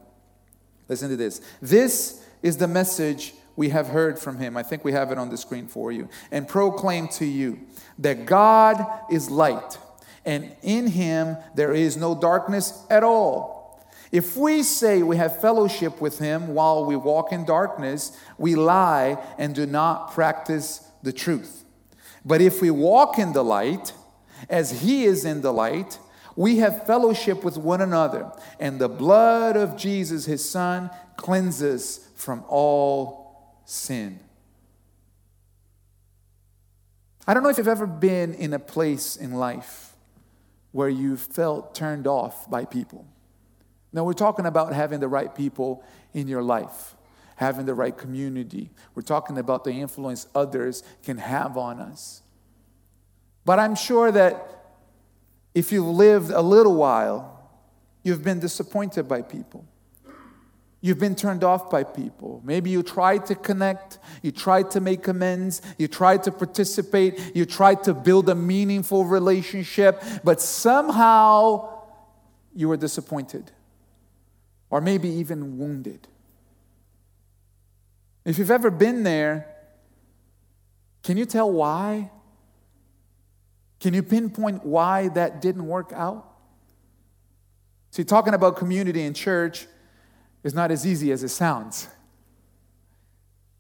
Listen 0.89 1.11
to 1.11 1.17
this. 1.17 1.41
This 1.61 2.25
is 2.43 2.57
the 2.57 2.69
message 2.69 3.35
we 3.57 3.69
have 3.71 3.89
heard 3.89 4.19
from 4.19 4.39
him. 4.39 4.57
I 4.57 4.63
think 4.63 4.85
we 4.85 4.93
have 4.93 5.13
it 5.13 5.19
on 5.19 5.31
the 5.31 5.37
screen 5.37 5.67
for 5.67 5.93
you. 5.93 6.09
And 6.31 6.49
proclaim 6.49 7.09
to 7.09 7.25
you 7.25 7.61
that 7.99 8.27
God 8.27 8.85
is 9.11 9.31
light, 9.31 9.79
and 10.25 10.55
in 10.63 10.89
him 10.89 11.37
there 11.55 11.73
is 11.73 11.97
no 11.97 12.15
darkness 12.19 12.85
at 12.91 13.05
all. 13.05 13.85
If 14.11 14.37
we 14.37 14.63
say 14.63 15.03
we 15.03 15.17
have 15.17 15.41
fellowship 15.41 16.01
with 16.01 16.19
him 16.19 16.55
while 16.55 16.85
we 16.85 16.95
walk 16.95 17.33
in 17.33 17.45
darkness, 17.45 18.17
we 18.39 18.55
lie 18.55 19.19
and 19.39 19.55
do 19.55 19.67
not 19.67 20.13
practice 20.13 20.89
the 21.03 21.13
truth. 21.13 21.65
But 22.25 22.41
if 22.41 22.63
we 22.63 22.71
walk 22.71 23.19
in 23.19 23.33
the 23.33 23.45
light, 23.45 23.93
as 24.49 24.83
he 24.83 25.05
is 25.05 25.25
in 25.25 25.41
the 25.43 25.53
light, 25.53 25.99
we 26.37 26.59
have 26.59 26.87
fellowship 26.87 27.45
with 27.45 27.57
one 27.57 27.81
another, 27.81 28.31
and 28.59 28.81
the 28.81 28.89
blood 28.89 29.57
of 29.57 29.77
Jesus, 29.77 30.25
his 30.25 30.49
son, 30.49 30.91
cleanses 31.17 32.09
from 32.15 32.45
all 32.49 33.24
sin. 33.65 34.21
I 37.27 37.33
don't 37.33 37.43
know 37.43 37.49
if 37.49 37.59
you've 37.59 37.69
ever 37.69 37.87
been 37.87 38.35
in 38.35 38.53
a 38.53 38.59
place 38.59 39.17
in 39.17 39.33
life 39.33 39.95
where 40.73 40.89
you 40.89 41.17
felt 41.17 41.75
turned 41.75 42.07
off 42.07 42.51
by 42.51 42.65
people. 42.65 43.07
Now, 43.93 44.05
we're 44.05 44.13
talking 44.13 44.45
about 44.45 44.73
having 44.73 45.01
the 45.01 45.09
right 45.09 45.33
people 45.35 45.85
in 46.13 46.27
your 46.27 46.43
life, 46.43 46.97
having 47.37 47.65
the 47.65 47.75
right 47.75 47.97
community. 47.97 48.71
We're 48.95 49.03
talking 49.03 49.39
about 49.39 49.65
the 49.65 49.71
influence 49.71 50.27
others 50.35 50.83
can 51.05 51.19
have 51.19 51.57
on 51.57 51.79
us. 51.79 52.23
But 53.45 53.59
I'm 53.59 53.77
sure 53.77 54.11
that 54.11 54.65
if 55.55 55.71
you've 55.71 55.87
lived 55.87 56.31
a 56.31 56.43
little 56.43 56.75
while, 56.75 57.49
you've 58.03 58.25
been 58.25 58.41
disappointed 58.41 59.09
by 59.09 59.23
people. 59.23 59.65
You've 60.85 60.99
been 60.99 61.15
turned 61.15 61.43
off 61.45 61.71
by 61.71 61.83
people. 61.83 62.43
Maybe 62.45 62.69
you 62.69 62.83
tried 62.83 63.25
to 63.27 63.35
connect, 63.35 63.99
you 64.21 64.31
tried 64.31 64.71
to 64.73 64.83
make 64.83 65.09
amends, 65.09 65.63
you 65.79 65.89
tried 65.89 66.25
to 66.25 66.31
participate, 66.31 67.35
you 67.35 67.47
tried 67.47 67.85
to 67.85 67.95
build 67.95 68.29
a 68.29 68.35
meaningful 68.35 69.07
relationship, 69.07 70.03
but 70.23 70.43
somehow 70.43 71.81
you 72.55 72.69
were 72.69 72.77
disappointed 72.77 73.51
or 74.69 74.83
maybe 74.83 75.09
even 75.09 75.57
wounded. 75.57 76.07
If 78.27 78.37
you've 78.37 78.51
ever 78.51 78.71
been 78.71 79.05
there, 79.05 79.57
can 81.03 81.17
you 81.17 81.25
tell 81.25 81.51
why? 81.51 82.11
Can 83.81 83.95
you 83.95 84.03
pinpoint 84.03 84.67
why 84.67 85.09
that 85.09 85.41
didn't 85.41 85.67
work 85.67 85.95
out? 85.95 86.31
See, 87.91 88.05
talking 88.05 88.35
about 88.35 88.57
community 88.57 89.01
in 89.01 89.15
church 89.15 89.67
is 90.45 90.55
not 90.55 90.71
as 90.71 90.87
easy 90.87 91.11
as 91.11 91.25
it 91.25 91.31
sounds. 91.31 91.89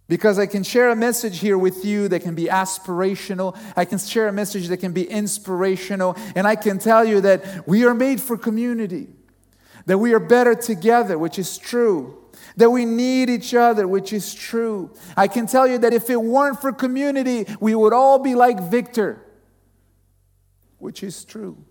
Because 0.06 0.38
I 0.38 0.44
can 0.44 0.62
share 0.62 0.90
a 0.90 0.96
message 0.96 1.38
here 1.38 1.56
with 1.56 1.82
you 1.82 2.08
that 2.08 2.20
can 2.20 2.34
be 2.34 2.44
aspirational. 2.44 3.58
I 3.74 3.86
can 3.86 3.98
share 3.98 4.28
a 4.28 4.32
message 4.32 4.68
that 4.68 4.76
can 4.76 4.92
be 4.92 5.08
inspirational. 5.10 6.14
And 6.36 6.46
I 6.46 6.56
can 6.56 6.78
tell 6.78 7.04
you 7.04 7.22
that 7.22 7.66
we 7.66 7.86
are 7.86 7.94
made 7.94 8.20
for 8.20 8.36
community, 8.36 9.08
that 9.86 9.96
we 9.96 10.12
are 10.12 10.20
better 10.20 10.54
together, 10.54 11.16
which 11.16 11.38
is 11.38 11.56
true, 11.56 12.22
that 12.56 12.68
we 12.68 12.84
need 12.84 13.30
each 13.30 13.54
other, 13.54 13.88
which 13.88 14.12
is 14.12 14.34
true. 14.34 14.92
I 15.16 15.26
can 15.26 15.46
tell 15.46 15.66
you 15.66 15.78
that 15.78 15.94
if 15.94 16.10
it 16.10 16.20
weren't 16.20 16.60
for 16.60 16.70
community, 16.70 17.46
we 17.58 17.74
would 17.74 17.94
all 17.94 18.18
be 18.18 18.34
like 18.34 18.60
Victor, 18.60 19.24
which 20.76 21.02
is 21.02 21.24
true. 21.24 21.64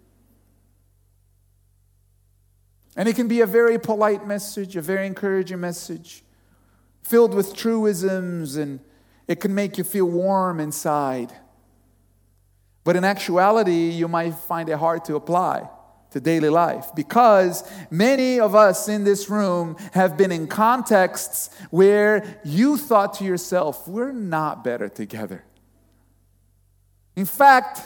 And 2.96 3.10
it 3.10 3.16
can 3.16 3.28
be 3.28 3.42
a 3.42 3.48
very 3.48 3.80
polite 3.80 4.28
message, 4.28 4.76
a 4.76 4.82
very 4.82 5.08
encouraging 5.08 5.60
message, 5.60 6.24
filled 7.02 7.34
with 7.34 7.56
truisms, 7.56 8.56
and 8.56 8.80
it 9.28 9.40
can 9.40 9.56
make 9.56 9.78
you 9.78 9.84
feel 9.84 10.06
warm 10.06 10.60
inside. 10.60 11.34
But 12.84 12.96
in 12.96 13.04
actuality, 13.04 13.90
you 13.90 14.08
might 14.08 14.36
find 14.36 14.70
it 14.70 14.78
hard 14.78 15.06
to 15.06 15.16
apply 15.16 15.70
to 16.12 16.20
daily 16.20 16.50
life 16.50 16.92
because 16.96 17.64
many 17.90 18.40
of 18.40 18.54
us 18.54 18.88
in 18.88 19.04
this 19.04 19.30
room 19.30 19.76
have 19.94 20.16
been 20.16 20.32
in 20.32 20.48
contexts 20.48 21.50
where 21.72 22.40
you 22.44 22.78
thought 22.78 23.16
to 23.16 23.24
yourself, 23.24 23.88
we're 23.88 24.12
not 24.12 24.64
better 24.64 24.88
together. 24.88 25.44
In 27.16 27.26
fact, 27.26 27.82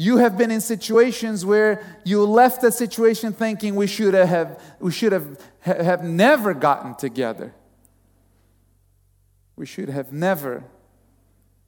you 0.00 0.16
have 0.16 0.38
been 0.38 0.50
in 0.50 0.62
situations 0.62 1.44
where 1.44 1.84
you 2.04 2.24
left 2.24 2.62
the 2.62 2.72
situation 2.72 3.34
thinking 3.34 3.76
we 3.76 3.86
should 3.86 4.14
have, 4.14 4.58
we 4.80 4.90
should 4.90 5.12
have, 5.12 5.38
have 5.60 6.02
never 6.02 6.54
gotten 6.54 6.94
together. 6.94 7.54
We 9.56 9.66
should 9.66 9.90
have 9.90 10.10
never 10.10 10.64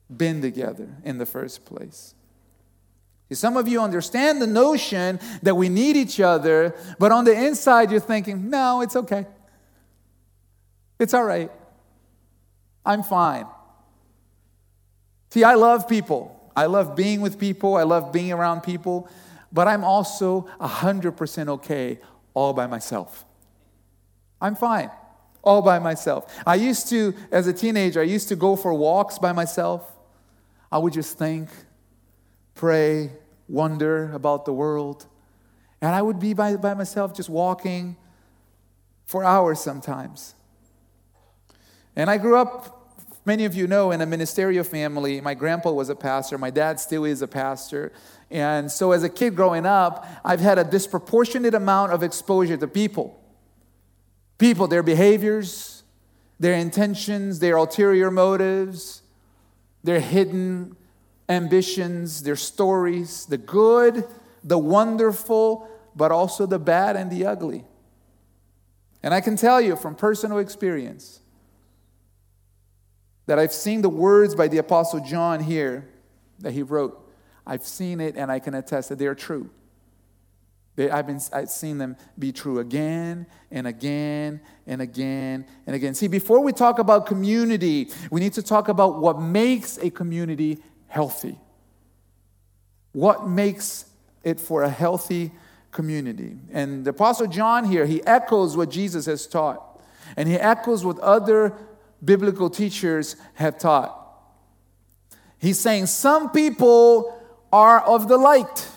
been 0.09 0.41
together 0.41 0.97
in 1.03 1.19
the 1.19 1.27
first 1.27 1.63
place. 1.63 2.15
Some 3.31 3.55
of 3.55 3.67
you 3.67 3.79
understand 3.79 4.41
the 4.41 4.47
notion 4.47 5.19
that 5.43 5.53
we 5.53 5.69
need 5.69 5.95
each 5.95 6.19
other, 6.19 6.75
but 6.97 7.11
on 7.11 7.25
the 7.25 7.33
inside 7.33 7.91
you're 7.91 7.99
thinking, 7.99 8.49
no, 8.49 8.81
it's 8.81 8.95
okay. 8.95 9.27
It's 10.97 11.13
all 11.13 11.23
right. 11.23 11.51
I'm 12.83 13.03
fine. 13.03 13.45
See, 15.29 15.43
I 15.43 15.53
love 15.53 15.87
people. 15.87 16.39
I 16.55 16.65
love 16.67 16.95
being 16.95 17.21
with 17.21 17.39
people, 17.39 17.75
I 17.75 17.83
love 17.83 18.11
being 18.11 18.31
around 18.31 18.61
people, 18.61 19.09
but 19.51 19.67
I'm 19.67 19.83
also 19.83 20.47
100% 20.59 21.49
okay 21.49 21.99
all 22.33 22.53
by 22.53 22.67
myself. 22.67 23.25
I'm 24.41 24.55
fine 24.55 24.91
all 25.43 25.61
by 25.61 25.77
myself. 25.79 26.33
I 26.47 26.55
used 26.55 26.87
to, 26.89 27.13
as 27.31 27.47
a 27.47 27.53
teenager, 27.53 27.99
I 27.99 28.05
used 28.05 28.29
to 28.29 28.35
go 28.35 28.55
for 28.55 28.73
walks 28.73 29.19
by 29.19 29.33
myself. 29.33 29.91
I 30.71 30.77
would 30.77 30.93
just 30.93 31.17
think, 31.17 31.49
pray, 32.55 33.11
wonder 33.49 34.11
about 34.13 34.45
the 34.45 34.53
world. 34.53 35.05
And 35.81 35.93
I 35.93 36.01
would 36.01 36.19
be 36.19 36.33
by, 36.33 36.55
by 36.55 36.73
myself 36.73 37.13
just 37.13 37.29
walking 37.29 37.97
for 39.05 39.23
hours 39.23 39.59
sometimes. 39.59 40.33
And 41.95 42.09
I 42.09 42.17
grew 42.17 42.37
up, 42.37 42.82
many 43.25 43.45
of 43.45 43.55
you 43.55 43.67
know, 43.67 43.91
in 43.91 44.01
a 44.01 44.05
ministerial 44.05 44.63
family. 44.63 45.21
My 45.21 45.33
grandpa 45.33 45.71
was 45.71 45.89
a 45.89 45.95
pastor, 45.95 46.37
my 46.37 46.49
dad 46.49 46.79
still 46.79 47.05
is 47.05 47.21
a 47.21 47.27
pastor. 47.27 47.91
And 48.29 48.71
so, 48.71 48.91
as 48.91 49.03
a 49.03 49.09
kid 49.09 49.35
growing 49.35 49.65
up, 49.65 50.07
I've 50.25 50.39
had 50.39 50.57
a 50.57 50.63
disproportionate 50.63 51.53
amount 51.53 51.91
of 51.91 52.03
exposure 52.03 52.57
to 52.57 52.67
people. 52.67 53.19
People, 54.37 54.67
their 54.67 54.83
behaviors, 54.83 55.83
their 56.39 56.55
intentions, 56.55 57.39
their 57.39 57.55
ulterior 57.55 58.09
motives, 58.09 59.03
their 59.83 59.99
hidden 59.99 60.75
ambitions, 61.29 62.23
their 62.23 62.35
stories, 62.35 63.25
the 63.27 63.37
good, 63.37 64.05
the 64.43 64.57
wonderful, 64.57 65.69
but 65.95 66.11
also 66.11 66.45
the 66.45 66.59
bad 66.59 66.95
and 66.95 67.11
the 67.11 67.25
ugly. 67.25 67.63
And 69.01 69.13
I 69.13 69.21
can 69.21 69.35
tell 69.35 69.61
you 69.61 69.75
from 69.75 69.95
personal 69.95 70.37
experience 70.37 71.19
that 73.25 73.39
I've 73.39 73.53
seen 73.53 73.81
the 73.81 73.89
words 73.89 74.35
by 74.35 74.47
the 74.47 74.57
Apostle 74.57 74.99
John 74.99 75.39
here 75.39 75.87
that 76.39 76.51
he 76.51 76.61
wrote. 76.61 76.99
I've 77.45 77.65
seen 77.65 77.99
it 77.99 78.15
and 78.15 78.31
I 78.31 78.39
can 78.39 78.53
attest 78.53 78.89
that 78.89 78.99
they're 78.99 79.15
true. 79.15 79.49
They, 80.75 80.89
I've, 80.89 81.05
been, 81.05 81.21
I've 81.31 81.49
seen 81.49 81.77
them 81.77 81.95
be 82.17 82.31
true 82.31 82.59
again 82.59 83.27
and 83.51 83.67
again 83.67 84.41
and 84.65 84.81
again 84.81 85.45
and 85.67 85.75
again. 85.75 85.93
See, 85.93 86.07
before 86.07 86.39
we 86.39 86.51
talk 86.51 86.79
about 86.79 87.05
community, 87.05 87.89
we 88.09 88.19
need 88.19 88.33
to 88.33 88.41
talk 88.41 88.69
about 88.69 88.99
what 88.99 89.21
makes 89.21 89.77
a 89.77 89.91
community 89.91 90.63
healthy. 90.87 91.37
What 92.93 93.27
makes 93.27 93.85
it 94.23 94.39
for 94.39 94.63
a 94.63 94.69
healthy 94.69 95.31
community? 95.71 96.37
And 96.51 96.85
the 96.85 96.89
Apostle 96.89 97.27
John 97.27 97.65
here, 97.65 97.85
he 97.85 98.03
echoes 98.05 98.57
what 98.57 98.69
Jesus 98.69 99.05
has 99.05 99.27
taught, 99.27 99.79
and 100.17 100.27
he 100.27 100.35
echoes 100.35 100.83
what 100.83 100.97
other 100.99 101.53
biblical 102.03 102.49
teachers 102.49 103.15
have 103.35 103.57
taught. 103.57 103.99
He's 105.37 105.59
saying 105.59 105.87
some 105.87 106.31
people 106.31 107.19
are 107.51 107.81
of 107.81 108.07
the 108.07 108.17
light. 108.17 108.67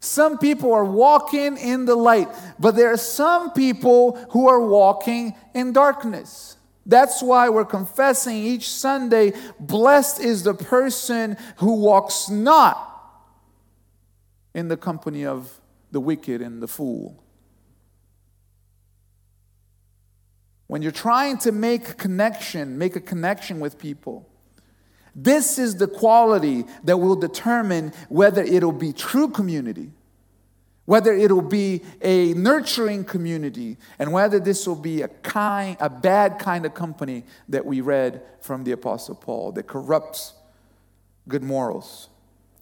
Some 0.00 0.38
people 0.38 0.72
are 0.72 0.84
walking 0.84 1.56
in 1.56 1.84
the 1.84 1.96
light, 1.96 2.28
but 2.58 2.76
there 2.76 2.92
are 2.92 2.96
some 2.96 3.52
people 3.52 4.16
who 4.30 4.48
are 4.48 4.60
walking 4.60 5.34
in 5.54 5.72
darkness. 5.72 6.56
That's 6.86 7.22
why 7.22 7.48
we're 7.48 7.64
confessing 7.64 8.36
each 8.36 8.70
Sunday 8.70 9.32
blessed 9.58 10.20
is 10.20 10.44
the 10.44 10.54
person 10.54 11.36
who 11.56 11.74
walks 11.74 12.30
not 12.30 12.92
in 14.54 14.68
the 14.68 14.76
company 14.76 15.26
of 15.26 15.60
the 15.90 16.00
wicked 16.00 16.40
and 16.40 16.62
the 16.62 16.68
fool. 16.68 17.22
When 20.66 20.82
you're 20.82 20.92
trying 20.92 21.38
to 21.38 21.52
make 21.52 21.96
connection, 21.96 22.78
make 22.78 22.96
a 22.96 23.00
connection 23.00 23.60
with 23.60 23.78
people, 23.78 24.28
this 25.14 25.58
is 25.58 25.76
the 25.76 25.86
quality 25.86 26.64
that 26.84 26.98
will 26.98 27.16
determine 27.16 27.92
whether 28.08 28.42
it'll 28.42 28.72
be 28.72 28.92
true 28.92 29.28
community, 29.28 29.92
whether 30.84 31.12
it'll 31.12 31.40
be 31.40 31.82
a 32.02 32.34
nurturing 32.34 33.04
community, 33.04 33.78
and 33.98 34.12
whether 34.12 34.38
this 34.38 34.66
will 34.66 34.76
be 34.76 35.02
a 35.02 35.08
kind, 35.08 35.76
a 35.80 35.88
bad 35.88 36.38
kind 36.38 36.66
of 36.66 36.74
company 36.74 37.24
that 37.48 37.64
we 37.64 37.80
read 37.80 38.22
from 38.40 38.64
the 38.64 38.72
Apostle 38.72 39.14
Paul 39.14 39.52
that 39.52 39.66
corrupts 39.66 40.34
good 41.28 41.42
morals. 41.42 42.08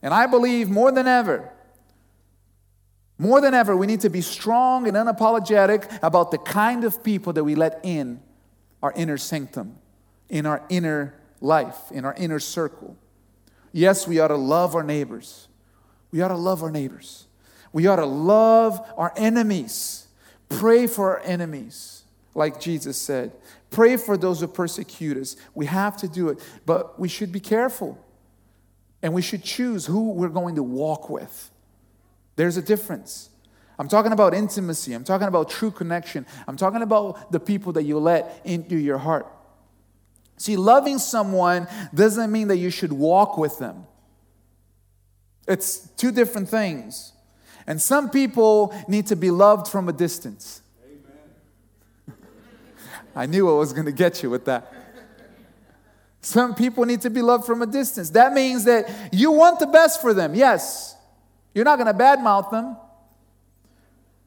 And 0.00 0.14
I 0.14 0.26
believe 0.26 0.68
more 0.68 0.92
than 0.92 1.08
ever, 1.08 1.50
more 3.18 3.40
than 3.40 3.54
ever, 3.54 3.76
we 3.76 3.86
need 3.86 4.00
to 4.00 4.10
be 4.10 4.20
strong 4.20 4.88
and 4.88 4.96
unapologetic 4.96 5.98
about 6.02 6.30
the 6.30 6.38
kind 6.38 6.84
of 6.84 7.04
people 7.04 7.32
that 7.34 7.44
we 7.44 7.54
let 7.54 7.80
in 7.84 8.20
our 8.82 8.92
inner 8.96 9.16
sanctum, 9.16 9.78
in 10.28 10.46
our 10.46 10.64
inner 10.68 11.14
life, 11.40 11.76
in 11.92 12.04
our 12.04 12.14
inner 12.14 12.40
circle. 12.40 12.96
Yes, 13.72 14.08
we 14.08 14.18
ought 14.18 14.28
to 14.28 14.36
love 14.36 14.74
our 14.74 14.82
neighbors. 14.82 15.48
We 16.10 16.22
ought 16.22 16.28
to 16.28 16.36
love 16.36 16.62
our 16.62 16.70
neighbors. 16.70 17.26
We 17.72 17.86
ought 17.86 17.96
to 17.96 18.06
love 18.06 18.80
our 18.96 19.12
enemies. 19.16 20.06
Pray 20.48 20.86
for 20.86 21.16
our 21.16 21.22
enemies, 21.24 22.02
like 22.34 22.60
Jesus 22.60 22.96
said. 22.96 23.32
Pray 23.70 23.96
for 23.96 24.16
those 24.16 24.40
who 24.40 24.46
persecute 24.46 25.16
us. 25.16 25.36
We 25.54 25.66
have 25.66 25.96
to 25.98 26.08
do 26.08 26.28
it, 26.28 26.38
but 26.66 26.98
we 27.00 27.08
should 27.08 27.32
be 27.32 27.40
careful. 27.40 27.98
And 29.02 29.12
we 29.12 29.22
should 29.22 29.42
choose 29.42 29.86
who 29.86 30.12
we're 30.12 30.28
going 30.28 30.54
to 30.54 30.62
walk 30.62 31.10
with. 31.10 31.50
There's 32.36 32.56
a 32.56 32.62
difference. 32.62 33.30
I'm 33.78 33.88
talking 33.88 34.12
about 34.12 34.34
intimacy. 34.34 34.92
I'm 34.92 35.04
talking 35.04 35.26
about 35.26 35.50
true 35.50 35.70
connection. 35.70 36.26
I'm 36.46 36.56
talking 36.56 36.82
about 36.82 37.32
the 37.32 37.40
people 37.40 37.72
that 37.72 37.82
you 37.84 37.98
let 37.98 38.40
into 38.44 38.76
your 38.76 38.98
heart. 38.98 39.26
See, 40.36 40.56
loving 40.56 40.98
someone 40.98 41.68
doesn't 41.94 42.30
mean 42.30 42.48
that 42.48 42.56
you 42.56 42.70
should 42.70 42.92
walk 42.92 43.38
with 43.38 43.58
them, 43.58 43.86
it's 45.46 45.88
two 45.96 46.10
different 46.10 46.48
things. 46.48 47.12
And 47.66 47.80
some 47.80 48.10
people 48.10 48.74
need 48.88 49.06
to 49.06 49.16
be 49.16 49.30
loved 49.30 49.68
from 49.68 49.88
a 49.88 49.92
distance. 49.92 50.60
Amen. 50.84 52.18
I 53.16 53.24
knew 53.24 53.48
I 53.48 53.58
was 53.58 53.72
going 53.72 53.86
to 53.86 53.92
get 53.92 54.22
you 54.22 54.28
with 54.28 54.44
that. 54.44 54.70
Some 56.20 56.54
people 56.54 56.84
need 56.84 57.00
to 57.02 57.10
be 57.10 57.22
loved 57.22 57.46
from 57.46 57.62
a 57.62 57.66
distance. 57.66 58.10
That 58.10 58.34
means 58.34 58.64
that 58.64 58.90
you 59.12 59.30
want 59.32 59.60
the 59.60 59.66
best 59.66 60.02
for 60.02 60.12
them, 60.12 60.34
yes. 60.34 60.93
You're 61.54 61.64
not 61.64 61.78
going 61.78 61.86
to 61.86 61.98
badmouth 61.98 62.50
them. 62.50 62.76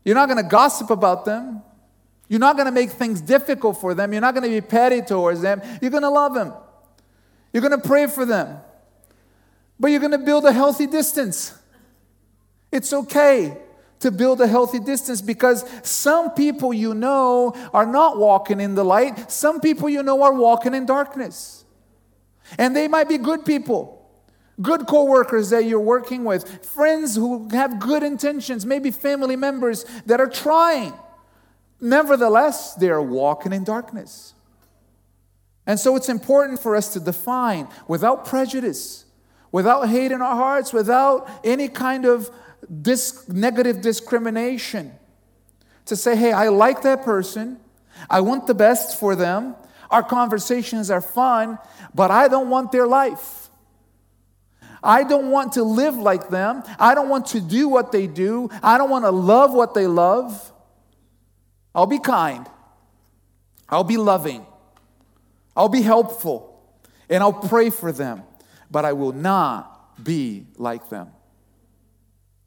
You're 0.03 0.15
not 0.15 0.27
going 0.29 0.41
to 0.41 0.49
gossip 0.49 0.89
about 0.89 1.25
them. 1.25 1.61
You're 2.29 2.39
not 2.39 2.55
going 2.55 2.65
to 2.65 2.71
make 2.71 2.91
things 2.91 3.21
difficult 3.21 3.79
for 3.79 3.93
them. 3.93 4.11
You're 4.13 4.21
not 4.21 4.33
going 4.33 4.43
to 4.43 4.49
be 4.49 4.65
petty 4.65 5.01
towards 5.01 5.41
them. 5.41 5.61
You're 5.81 5.91
going 5.91 6.03
to 6.03 6.09
love 6.09 6.33
them. 6.33 6.53
You're 7.51 7.61
going 7.61 7.79
to 7.79 7.87
pray 7.87 8.07
for 8.07 8.25
them. 8.25 8.59
But 9.79 9.89
you're 9.89 9.99
going 9.99 10.11
to 10.11 10.17
build 10.17 10.45
a 10.45 10.51
healthy 10.51 10.87
distance. 10.87 11.53
It's 12.71 12.91
okay 12.93 13.57
to 13.99 14.11
build 14.11 14.41
a 14.41 14.47
healthy 14.47 14.79
distance 14.79 15.21
because 15.21 15.65
some 15.83 16.31
people 16.31 16.73
you 16.73 16.93
know 16.93 17.53
are 17.73 17.85
not 17.85 18.17
walking 18.17 18.59
in 18.59 18.75
the 18.75 18.85
light, 18.85 19.31
some 19.31 19.59
people 19.59 19.89
you 19.89 20.03
know 20.03 20.21
are 20.21 20.33
walking 20.33 20.73
in 20.73 20.85
darkness. 20.85 21.65
And 22.57 22.75
they 22.75 22.87
might 22.87 23.09
be 23.09 23.17
good 23.17 23.43
people 23.45 23.96
good 24.61 24.87
coworkers 24.87 25.49
that 25.51 25.65
you're 25.65 25.79
working 25.79 26.23
with, 26.23 26.65
friends 26.65 27.15
who 27.15 27.49
have 27.49 27.79
good 27.79 28.03
intentions, 28.03 28.65
maybe 28.65 28.91
family 28.91 29.35
members 29.35 29.85
that 30.05 30.19
are 30.19 30.29
trying. 30.29 30.93
Nevertheless, 31.79 32.73
they 32.75 32.89
are 32.89 33.01
walking 33.01 33.53
in 33.53 33.63
darkness. 33.63 34.33
And 35.65 35.79
so 35.79 35.95
it's 35.95 36.09
important 36.09 36.59
for 36.59 36.75
us 36.75 36.93
to 36.93 36.99
define 36.99 37.67
without 37.87 38.25
prejudice, 38.25 39.05
without 39.51 39.89
hate 39.89 40.11
in 40.11 40.21
our 40.21 40.35
hearts, 40.35 40.73
without 40.73 41.29
any 41.43 41.67
kind 41.67 42.05
of 42.05 42.31
dis- 42.81 43.27
negative 43.29 43.81
discrimination, 43.81 44.93
to 45.85 45.95
say, 45.95 46.15
hey, 46.15 46.31
I 46.31 46.47
like 46.47 46.81
that 46.81 47.03
person. 47.03 47.59
I 48.09 48.21
want 48.21 48.47
the 48.47 48.53
best 48.53 48.99
for 48.99 49.15
them. 49.15 49.55
Our 49.91 50.03
conversations 50.03 50.89
are 50.89 51.01
fun, 51.01 51.59
but 51.93 52.11
I 52.11 52.27
don't 52.27 52.49
want 52.49 52.71
their 52.71 52.87
life. 52.87 53.46
I 54.83 55.03
don't 55.03 55.31
want 55.31 55.53
to 55.53 55.63
live 55.63 55.95
like 55.95 56.29
them. 56.29 56.63
I 56.79 56.95
don't 56.95 57.09
want 57.09 57.27
to 57.27 57.41
do 57.41 57.67
what 57.67 57.91
they 57.91 58.07
do. 58.07 58.49
I 58.61 58.77
don't 58.77 58.89
want 58.89 59.05
to 59.05 59.11
love 59.11 59.53
what 59.53 59.73
they 59.73 59.87
love. 59.87 60.51
I'll 61.73 61.85
be 61.85 61.99
kind. 61.99 62.47
I'll 63.69 63.83
be 63.83 63.97
loving. 63.97 64.45
I'll 65.55 65.69
be 65.69 65.81
helpful. 65.81 66.61
And 67.09 67.23
I'll 67.23 67.33
pray 67.33 67.69
for 67.69 67.91
them. 67.91 68.23
But 68.69 68.85
I 68.85 68.93
will 68.93 69.13
not 69.13 70.03
be 70.03 70.45
like 70.57 70.89
them. 70.89 71.11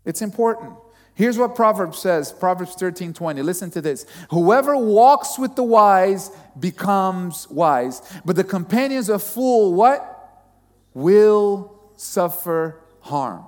It's 0.04 0.22
important. 0.22 0.74
Here's 1.14 1.36
what 1.36 1.54
Proverbs 1.54 1.98
says 1.98 2.32
Proverbs 2.32 2.74
13 2.74 3.12
20. 3.12 3.42
Listen 3.42 3.70
to 3.72 3.82
this. 3.82 4.06
Whoever 4.30 4.76
walks 4.76 5.38
with 5.38 5.54
the 5.54 5.62
wise 5.62 6.30
becomes 6.58 7.48
wise, 7.50 8.00
but 8.24 8.36
the 8.36 8.44
companions 8.44 9.08
of 9.08 9.22
fool, 9.22 9.74
what? 9.74 10.16
Will 10.94 11.79
suffer 12.00 12.80
harm. 13.00 13.44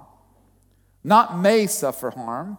Not 1.03 1.39
may 1.39 1.67
suffer 1.67 2.11
harm, 2.11 2.59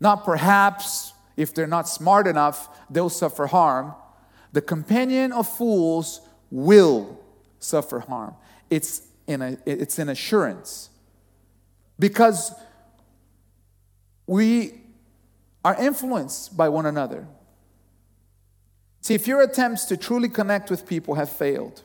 not 0.00 0.24
perhaps, 0.24 1.12
if 1.36 1.54
they're 1.54 1.66
not 1.66 1.88
smart 1.88 2.26
enough, 2.26 2.68
they'll 2.90 3.10
suffer 3.10 3.46
harm. 3.46 3.94
The 4.52 4.62
companion 4.62 5.30
of 5.32 5.46
fools 5.46 6.20
will 6.50 7.20
suffer 7.58 8.00
harm. 8.00 8.34
It's, 8.70 9.02
in 9.26 9.42
a, 9.42 9.58
it's 9.66 9.98
an 9.98 10.08
assurance. 10.08 10.88
Because 11.98 12.52
we 14.26 14.80
are 15.64 15.76
influenced 15.76 16.56
by 16.56 16.68
one 16.68 16.86
another. 16.86 17.26
See, 19.02 19.14
if 19.14 19.28
your 19.28 19.42
attempts 19.42 19.84
to 19.86 19.96
truly 19.96 20.30
connect 20.30 20.70
with 20.70 20.86
people 20.86 21.14
have 21.14 21.28
failed, 21.28 21.82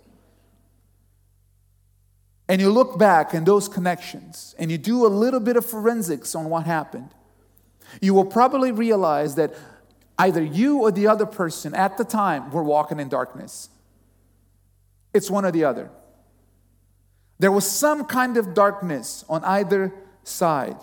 and 2.49 2.59
you 2.59 2.71
look 2.71 2.97
back 2.97 3.35
in 3.35 3.43
those 3.45 3.69
connections 3.69 4.55
and 4.57 4.71
you 4.71 4.77
do 4.79 5.05
a 5.05 5.07
little 5.07 5.39
bit 5.39 5.55
of 5.55 5.63
forensics 5.63 6.33
on 6.33 6.49
what 6.49 6.65
happened, 6.65 7.09
you 8.01 8.15
will 8.15 8.25
probably 8.25 8.71
realize 8.71 9.35
that 9.35 9.53
either 10.17 10.43
you 10.43 10.79
or 10.79 10.91
the 10.91 11.05
other 11.05 11.27
person 11.27 11.75
at 11.75 11.97
the 11.97 12.03
time 12.03 12.51
were 12.51 12.63
walking 12.63 12.99
in 12.99 13.07
darkness. 13.07 13.69
It's 15.13 15.29
one 15.29 15.45
or 15.45 15.51
the 15.51 15.63
other. 15.63 15.91
There 17.37 17.51
was 17.51 17.69
some 17.69 18.05
kind 18.05 18.35
of 18.35 18.55
darkness 18.55 19.23
on 19.29 19.43
either 19.43 19.93
side. 20.23 20.77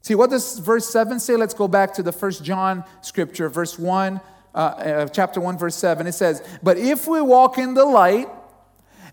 See, 0.00 0.14
what 0.14 0.30
does 0.30 0.58
verse 0.58 0.88
7 0.88 1.20
say? 1.20 1.36
Let's 1.36 1.54
go 1.54 1.68
back 1.68 1.92
to 1.94 2.02
the 2.02 2.12
first 2.12 2.42
John 2.42 2.84
scripture, 3.02 3.50
verse 3.50 3.78
1, 3.78 4.20
uh, 4.54 4.58
uh, 4.58 5.08
chapter 5.08 5.40
1, 5.40 5.58
verse 5.58 5.76
7. 5.76 6.06
It 6.06 6.12
says, 6.12 6.42
But 6.62 6.78
if 6.78 7.06
we 7.06 7.20
walk 7.20 7.58
in 7.58 7.74
the 7.74 7.84
light, 7.84 8.28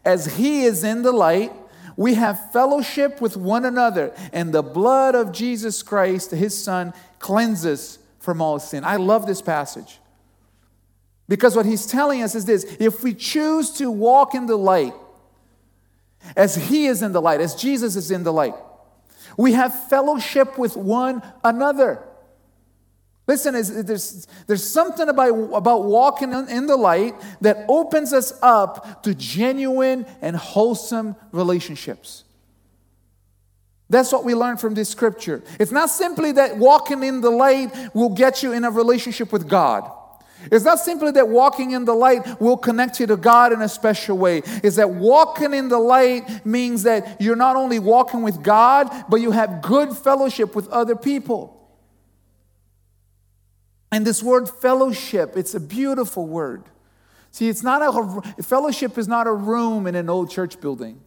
as 0.04 0.38
he 0.38 0.64
is 0.64 0.84
in 0.84 1.04
the 1.04 1.12
light, 1.12 1.52
we 1.98 2.16
have 2.16 2.52
fellowship 2.52 3.22
with 3.22 3.38
one 3.38 3.66
another, 3.66 4.14
and 4.34 4.54
the 4.54 4.64
blood 4.64 5.14
of 5.14 5.32
Jesus 5.32 5.84
Christ, 5.84 6.32
his 6.32 6.58
Son, 6.58 6.94
cleanses 7.20 8.00
from 8.20 8.42
all 8.42 8.60
sin. 8.60 8.84
I 8.84 8.96
love 8.96 9.28
this 9.28 9.42
passage. 9.42 10.00
Because 11.28 11.56
what 11.56 11.66
he's 11.66 11.86
telling 11.86 12.24
us 12.24 12.36
is 12.36 12.46
this 12.46 12.64
if 12.80 13.04
we 13.04 13.14
choose 13.14 13.72
to 13.72 13.90
walk 13.90 14.36
in 14.36 14.48
the 14.48 14.58
light, 14.58 14.94
as 16.36 16.56
he 16.56 16.88
is 16.88 17.02
in 17.02 17.14
the 17.14 17.22
light, 17.22 17.42
as 17.42 17.56
Jesus 17.56 17.96
is 17.96 18.12
in 18.12 18.24
the 18.24 18.34
light, 18.34 18.56
we 19.38 19.54
have 19.54 19.88
fellowship 19.90 20.58
with 20.58 20.76
one 20.76 21.22
another. 21.44 22.04
Listen, 23.32 23.54
there's, 23.54 24.28
there's 24.46 24.70
something 24.70 25.08
about, 25.08 25.54
about 25.54 25.86
walking 25.86 26.34
in 26.34 26.66
the 26.68 26.76
light 26.76 27.16
that 27.40 27.64
opens 27.70 28.12
us 28.12 28.38
up 28.42 29.04
to 29.04 29.16
genuine 29.16 30.06
and 30.22 30.36
wholesome 30.36 31.16
relationships. 31.32 32.26
That's 33.90 34.12
what 34.12 34.26
we 34.26 34.36
learn 34.36 34.58
from 34.58 34.74
this 34.74 34.90
scripture. 34.90 35.42
It's 35.62 35.72
not 35.72 35.90
simply 35.90 36.34
that 36.34 36.58
walking 36.58 37.04
in 37.04 37.22
the 37.22 37.30
light 37.30 37.74
will 37.94 38.10
get 38.10 38.44
you 38.44 38.52
in 38.52 38.66
a 38.66 38.70
relationship 38.70 39.32
with 39.32 39.48
God. 39.48 39.90
It's 40.52 40.66
not 40.66 40.80
simply 40.80 41.14
that 41.14 41.30
walking 41.30 41.72
in 41.72 41.86
the 41.86 41.94
light 41.94 42.42
will 42.42 42.58
connect 42.58 43.00
you 43.00 43.08
to 43.08 43.16
God 43.16 43.54
in 43.54 43.62
a 43.62 43.70
special 43.70 44.18
way. 44.18 44.42
Is 44.62 44.76
that 44.76 44.90
walking 44.90 45.54
in 45.54 45.70
the 45.70 45.80
light 45.80 46.46
means 46.46 46.84
that 46.84 47.22
you're 47.22 47.38
not 47.38 47.56
only 47.56 47.80
walking 47.80 48.24
with 48.24 48.44
God, 48.44 48.90
but 49.08 49.22
you 49.22 49.32
have 49.32 49.62
good 49.62 49.96
fellowship 49.96 50.54
with 50.54 50.68
other 50.68 50.98
people. 50.98 51.61
And 53.92 54.06
this 54.06 54.24
word 54.24 54.50
fellowship, 54.50 55.36
it's 55.36 55.54
a 55.54 55.60
beautiful 55.60 56.26
word. 56.26 56.64
See, 57.32 57.50
it's 57.50 57.64
not 57.64 57.82
a 57.82 58.44
fellowship 58.44 58.98
is 58.98 59.08
not 59.08 59.28
a 59.28 59.34
room 59.34 59.88
in 59.88 59.96
an 59.96 60.10
old 60.10 60.30
church 60.30 60.60
building 60.60 61.02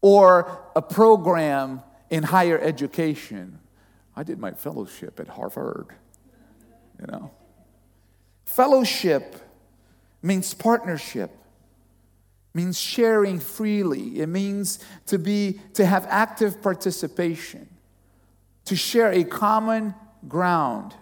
or 0.00 0.60
a 0.74 0.82
program 0.82 1.82
in 2.08 2.22
higher 2.22 2.58
education. 2.58 3.58
I 4.16 4.22
did 4.22 4.38
my 4.38 4.52
fellowship 4.52 5.20
at 5.20 5.28
Harvard, 5.28 5.88
you 6.98 7.06
know. 7.06 7.30
Fellowship 8.44 9.36
means 10.22 10.52
partnership, 10.54 11.30
means 12.52 12.78
sharing 12.78 13.38
freely. 13.38 14.20
It 14.20 14.28
means 14.28 14.80
to 15.06 15.18
be 15.18 15.60
to 15.74 15.86
have 15.86 16.06
active 16.08 16.60
participation, 16.62 17.68
to 18.64 18.74
share 18.74 19.12
a 19.12 19.22
common 19.24 19.94
ground. 20.28 20.94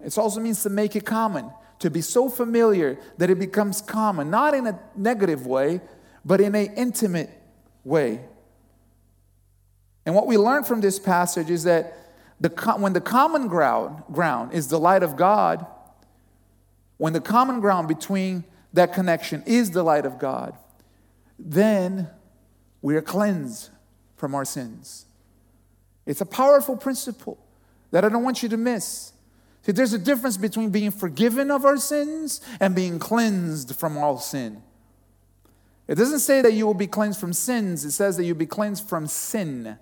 It 0.00 0.16
also 0.18 0.40
means 0.40 0.62
to 0.62 0.70
make 0.70 0.94
it 0.94 1.04
common, 1.04 1.50
to 1.80 1.90
be 1.90 2.00
so 2.00 2.28
familiar 2.28 2.98
that 3.18 3.30
it 3.30 3.38
becomes 3.38 3.80
common, 3.80 4.30
not 4.30 4.54
in 4.54 4.66
a 4.66 4.78
negative 4.94 5.46
way, 5.46 5.80
but 6.24 6.40
in 6.40 6.54
an 6.54 6.74
intimate 6.74 7.30
way. 7.84 8.20
And 10.04 10.14
what 10.14 10.26
we 10.26 10.36
learn 10.38 10.64
from 10.64 10.80
this 10.80 10.98
passage 10.98 11.50
is 11.50 11.64
that 11.64 11.96
the, 12.40 12.50
when 12.78 12.92
the 12.92 13.00
common 13.00 13.48
ground, 13.48 14.02
ground 14.12 14.52
is 14.52 14.68
the 14.68 14.78
light 14.78 15.02
of 15.02 15.16
God, 15.16 15.66
when 16.98 17.12
the 17.12 17.20
common 17.20 17.60
ground 17.60 17.88
between 17.88 18.44
that 18.72 18.92
connection 18.92 19.42
is 19.46 19.70
the 19.70 19.82
light 19.82 20.06
of 20.06 20.18
God, 20.18 20.56
then 21.38 22.08
we 22.82 22.94
are 22.96 23.02
cleansed 23.02 23.70
from 24.16 24.34
our 24.34 24.44
sins. 24.44 25.05
It's 26.06 26.20
a 26.20 26.26
powerful 26.26 26.76
principle 26.76 27.38
that 27.90 28.04
I 28.04 28.08
don't 28.08 28.22
want 28.22 28.42
you 28.42 28.48
to 28.48 28.56
miss. 28.56 29.12
See, 29.62 29.72
there's 29.72 29.92
a 29.92 29.98
difference 29.98 30.36
between 30.36 30.70
being 30.70 30.92
forgiven 30.92 31.50
of 31.50 31.64
our 31.64 31.76
sins 31.76 32.40
and 32.60 32.74
being 32.74 33.00
cleansed 33.00 33.74
from 33.74 33.98
all 33.98 34.18
sin. 34.18 34.62
It 35.88 35.96
doesn't 35.96 36.20
say 36.20 36.40
that 36.42 36.52
you 36.52 36.66
will 36.66 36.74
be 36.74 36.86
cleansed 36.86 37.18
from 37.18 37.32
sins, 37.32 37.84
it 37.84 37.90
says 37.90 38.16
that 38.16 38.24
you'll 38.24 38.36
be 38.36 38.46
cleansed 38.46 38.88
from 38.88 39.06
sin. 39.06 39.76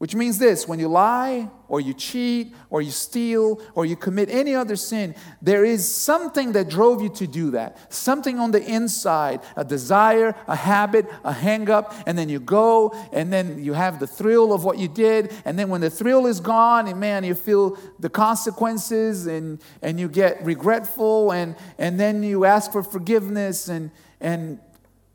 Which 0.00 0.14
means 0.14 0.38
this 0.38 0.66
when 0.66 0.78
you 0.78 0.88
lie, 0.88 1.50
or 1.68 1.78
you 1.78 1.92
cheat, 1.92 2.54
or 2.70 2.80
you 2.80 2.90
steal, 2.90 3.60
or 3.74 3.84
you 3.84 3.96
commit 3.96 4.30
any 4.30 4.54
other 4.54 4.74
sin, 4.74 5.14
there 5.42 5.62
is 5.62 5.86
something 5.86 6.52
that 6.52 6.70
drove 6.70 7.02
you 7.02 7.10
to 7.10 7.26
do 7.26 7.50
that. 7.50 7.92
Something 7.92 8.38
on 8.38 8.50
the 8.50 8.64
inside, 8.64 9.42
a 9.56 9.62
desire, 9.62 10.34
a 10.48 10.56
habit, 10.56 11.04
a 11.22 11.34
hang 11.34 11.68
up, 11.68 11.92
and 12.06 12.16
then 12.16 12.30
you 12.30 12.40
go, 12.40 12.94
and 13.12 13.30
then 13.30 13.62
you 13.62 13.74
have 13.74 14.00
the 14.00 14.06
thrill 14.06 14.54
of 14.54 14.64
what 14.64 14.78
you 14.78 14.88
did, 14.88 15.34
and 15.44 15.58
then 15.58 15.68
when 15.68 15.82
the 15.82 15.90
thrill 15.90 16.26
is 16.26 16.40
gone, 16.40 16.88
and 16.88 16.98
man, 16.98 17.22
you 17.22 17.34
feel 17.34 17.76
the 17.98 18.08
consequences, 18.08 19.26
and, 19.26 19.60
and 19.82 20.00
you 20.00 20.08
get 20.08 20.42
regretful, 20.42 21.30
and, 21.30 21.54
and 21.76 22.00
then 22.00 22.22
you 22.22 22.46
ask 22.46 22.72
for 22.72 22.82
forgiveness, 22.82 23.68
and, 23.68 23.90
and, 24.18 24.60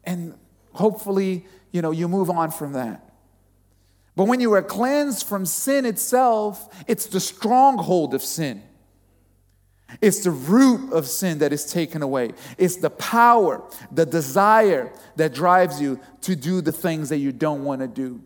and 0.04 0.36
hopefully, 0.74 1.43
you 1.71 1.82
know, 1.82 1.89
you 1.89 2.08
move 2.08 2.30
on 2.30 2.52
from 2.52 2.74
that. 2.74 3.14
But 4.15 4.25
when 4.25 4.39
you 4.39 4.54
are 4.54 4.62
cleansed 4.62 5.28
from 5.28 5.45
sin 5.45 5.86
itself, 5.86 6.84
it's 6.88 7.06
the 7.08 7.19
stronghold 7.19 8.13
of 8.13 8.21
sin. 8.21 8.63
It's 10.01 10.23
the 10.23 10.32
root 10.32 10.91
of 10.93 11.08
sin 11.08 11.39
that 11.39 11.54
is 11.54 11.71
taken 11.71 12.01
away. 12.01 12.32
It's 12.58 12.78
the 12.78 12.89
power, 12.89 13.63
the 13.91 14.06
desire 14.06 14.91
that 15.15 15.34
drives 15.34 15.82
you 15.82 15.99
to 16.21 16.36
do 16.36 16.62
the 16.62 16.71
things 16.71 17.10
that 17.10 17.17
you 17.17 17.32
don't 17.32 17.63
want 17.63 17.82
to 17.82 17.88
do. 17.88 18.21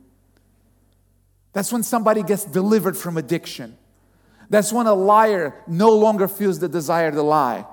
That's 1.54 1.72
when 1.72 1.84
somebody 1.84 2.24
gets 2.24 2.46
delivered 2.46 2.96
from 2.96 3.18
addiction. 3.18 3.78
That's 4.50 4.72
when 4.72 4.88
a 4.88 4.94
liar 4.94 5.56
no 5.68 5.92
longer 5.92 6.28
feels 6.28 6.60
the 6.60 6.70
desire 6.70 7.12
to 7.12 7.22
lie. 7.22 7.66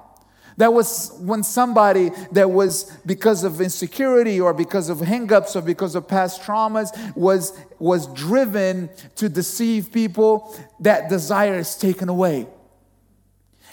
That 0.59 0.73
was 0.73 1.13
when 1.21 1.43
somebody 1.43 2.11
that 2.33 2.51
was 2.51 2.91
because 3.05 3.45
of 3.45 3.61
insecurity 3.61 4.41
or 4.41 4.55
because 4.55 4.89
of 4.89 4.99
hangups 4.99 5.55
or 5.55 5.61
because 5.61 5.95
of 5.95 6.09
past 6.09 6.43
traumas 6.43 7.15
was, 7.15 7.59
was 7.79 8.07
driven 8.15 8.89
to 9.17 9.29
deceive 9.29 9.93
people, 9.93 10.59
that 10.81 11.11
desire 11.11 11.59
is 11.59 11.77
taken 11.77 12.09
away. 12.09 12.47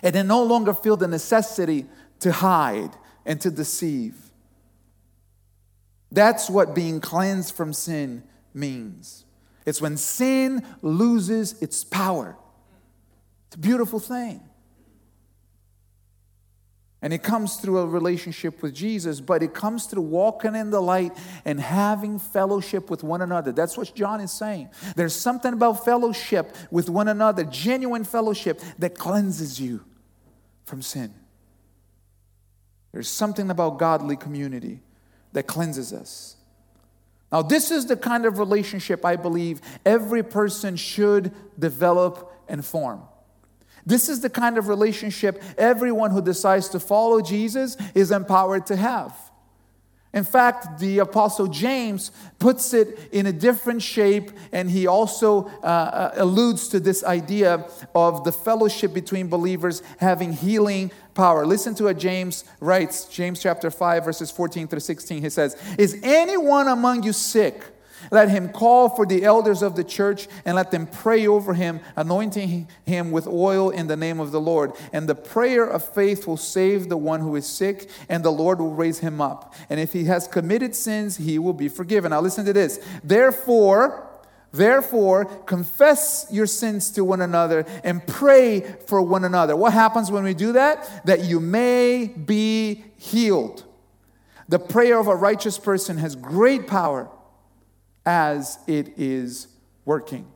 And 0.02 0.14
they 0.14 0.24
no 0.24 0.44
longer 0.44 0.74
feel 0.74 0.98
the 0.98 1.08
necessity 1.08 1.86
to 2.20 2.34
hide 2.34 2.92
and 3.26 3.40
to 3.42 3.50
deceive. 3.50 4.16
That's 6.12 6.50
what 6.50 6.76
being 6.76 7.00
cleansed 7.00 7.56
from 7.56 7.72
sin 7.72 8.24
means. 8.54 9.24
It's 9.66 9.82
when 9.82 9.96
sin 9.96 10.66
loses 10.82 11.62
its 11.62 11.86
power. 11.86 12.38
It's 13.48 13.56
a 13.56 13.60
beautiful 13.60 14.00
thing. 14.00 14.42
And 17.04 17.12
it 17.12 17.22
comes 17.22 17.58
through 17.58 17.80
a 17.80 17.86
relationship 17.86 18.62
with 18.62 18.74
Jesus, 18.74 19.20
but 19.20 19.44
it 19.44 19.54
comes 19.54 19.88
through 19.88 20.04
walking 20.04 20.56
in 20.56 20.70
the 20.70 20.80
light 20.80 21.12
and 21.44 21.60
having 21.60 22.18
fellowship 22.18 22.90
with 22.90 23.04
one 23.04 23.22
another. 23.22 23.52
That's 23.52 23.78
what 23.78 23.94
John 23.94 24.22
is 24.22 24.32
saying. 24.32 24.70
There's 24.96 25.14
something 25.14 25.52
about 25.52 25.84
fellowship 25.84 26.56
with 26.72 26.90
one 26.90 27.10
another, 27.10 27.44
genuine 27.44 28.06
fellowship, 28.06 28.62
that 28.80 28.98
cleanses 28.98 29.60
you 29.60 29.84
from 30.64 30.82
sin. 30.82 31.14
There's 32.94 33.10
something 33.10 33.50
about 33.50 33.80
godly 33.80 34.16
community 34.16 34.82
that 35.34 35.44
cleanses 35.44 35.92
us. 35.92 36.38
Now, 37.34 37.42
this 37.42 37.70
is 37.70 37.88
the 37.88 37.98
kind 37.98 38.26
of 38.26 38.40
relationship 38.40 39.04
I 39.04 39.18
believe 39.18 39.60
every 39.86 40.24
person 40.24 40.78
should 40.78 41.34
develop 41.60 42.32
and 42.48 42.64
form. 42.64 43.02
This 43.86 44.10
is 44.10 44.22
the 44.22 44.30
kind 44.30 44.58
of 44.58 44.68
relationship 44.68 45.42
everyone 45.58 46.12
who 46.12 46.22
decides 46.22 46.70
to 46.70 46.80
follow 46.80 47.22
Jesus 47.22 47.78
is 47.94 48.12
empowered 48.12 48.66
to 48.68 48.76
have. 48.76 49.14
In 50.14 50.24
fact, 50.24 50.80
the 50.80 51.00
Apostle 51.00 51.48
James 51.48 52.12
puts 52.38 52.72
it 52.76 53.10
in 53.12 53.26
a 53.26 53.34
different 53.34 53.82
shape, 53.82 54.30
and 54.52 54.70
he 54.70 54.86
also 54.86 55.48
uh, 55.64 55.66
uh, 55.66 56.12
alludes 56.18 56.68
to 56.68 56.80
this 56.80 57.04
idea 57.04 57.68
of 57.96 58.24
the 58.24 58.32
fellowship 58.32 58.94
between 58.94 59.28
believers 59.28 59.82
having 59.98 60.32
healing 60.32 60.92
power. 61.16 61.48
Listen 61.48 61.74
to 61.76 61.86
what 61.86 61.98
James 61.98 62.46
writes, 62.60 63.06
James 63.06 63.42
chapter 63.42 63.72
5, 63.72 64.06
verses 64.06 64.30
14 64.30 64.68
through 64.68 64.82
16. 64.82 65.24
He 65.24 65.30
says, 65.32 65.58
Is 65.80 66.00
anyone 66.04 66.68
among 66.68 67.02
you 67.02 67.14
sick? 67.14 67.64
Let 68.12 68.30
him 68.30 68.50
call 68.50 68.90
for 68.90 69.06
the 69.06 69.24
elders 69.24 69.62
of 69.62 69.76
the 69.76 69.84
church 69.84 70.28
and 70.46 70.56
let 70.56 70.72
them 70.72 70.88
pray 70.88 71.28
over 71.28 71.54
him, 71.54 71.80
anointing 71.96 72.68
him 72.86 73.12
with 73.12 73.28
oil 73.28 73.70
in 73.70 73.88
the 73.88 73.98
name 73.98 74.20
of 74.20 74.32
the 74.32 74.42
Lord. 74.42 74.74
And 74.92 75.08
the 75.08 75.16
prayer 75.16 75.66
of 75.66 75.88
faith 75.94 76.28
will 76.28 76.38
save 76.38 76.90
the 76.90 76.98
one 76.98 77.22
who 77.22 77.36
is 77.36 77.46
sick, 77.46 77.90
and 78.10 78.24
the 78.24 78.32
Lord 78.32 78.60
will 78.60 78.74
raise 78.74 79.00
him 79.00 79.22
up. 79.22 79.54
And 79.70 79.80
if 79.80 79.94
he 79.94 80.06
has 80.06 80.28
committed 80.28 80.76
sins, 80.76 81.18
he 81.18 81.40
will 81.40 81.54
be 81.54 81.70
forgiven. 81.70 82.12
Now, 82.12 82.22
listen 82.22 82.46
to 82.46 82.54
this. 82.54 82.80
Therefore, 83.04 84.10
Therefore, 84.54 85.26
confess 85.26 86.28
your 86.30 86.46
sins 86.46 86.92
to 86.92 87.04
one 87.04 87.22
another 87.22 87.66
and 87.84 88.06
pray 88.06 88.62
for 88.86 89.02
one 89.02 89.26
another. 89.26 89.56
What 89.56 89.74
happens 89.74 90.12
when 90.12 90.24
we 90.24 90.36
do 90.36 90.52
that? 90.52 91.08
That 91.08 91.22
you 91.24 91.40
may 91.40 92.06
be 92.06 92.84
healed. 92.96 93.64
The 94.50 94.60
prayer 94.60 95.00
of 95.00 95.08
a 95.08 95.16
righteous 95.16 95.58
person 95.58 95.98
has 95.98 96.16
great 96.16 96.68
power 96.68 97.10
as 98.06 98.60
it 98.68 98.98
is 98.98 99.48
working. 99.86 100.28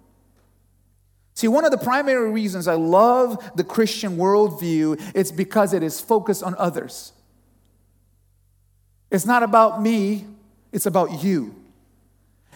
See, 1.34 1.48
one 1.48 1.66
of 1.66 1.72
the 1.72 1.78
primary 1.78 2.32
reasons 2.32 2.68
I 2.68 2.74
love 2.74 3.52
the 3.56 3.64
Christian 3.64 4.18
worldview 4.18 5.16
is 5.16 5.32
because 5.32 5.74
it 5.74 5.84
is 5.84 6.02
focused 6.02 6.42
on 6.42 6.56
others. 6.58 7.14
It's 9.12 9.26
not 9.26 9.44
about 9.44 9.82
me, 9.82 10.26
it's 10.72 10.88
about 10.88 11.24
you. 11.24 11.56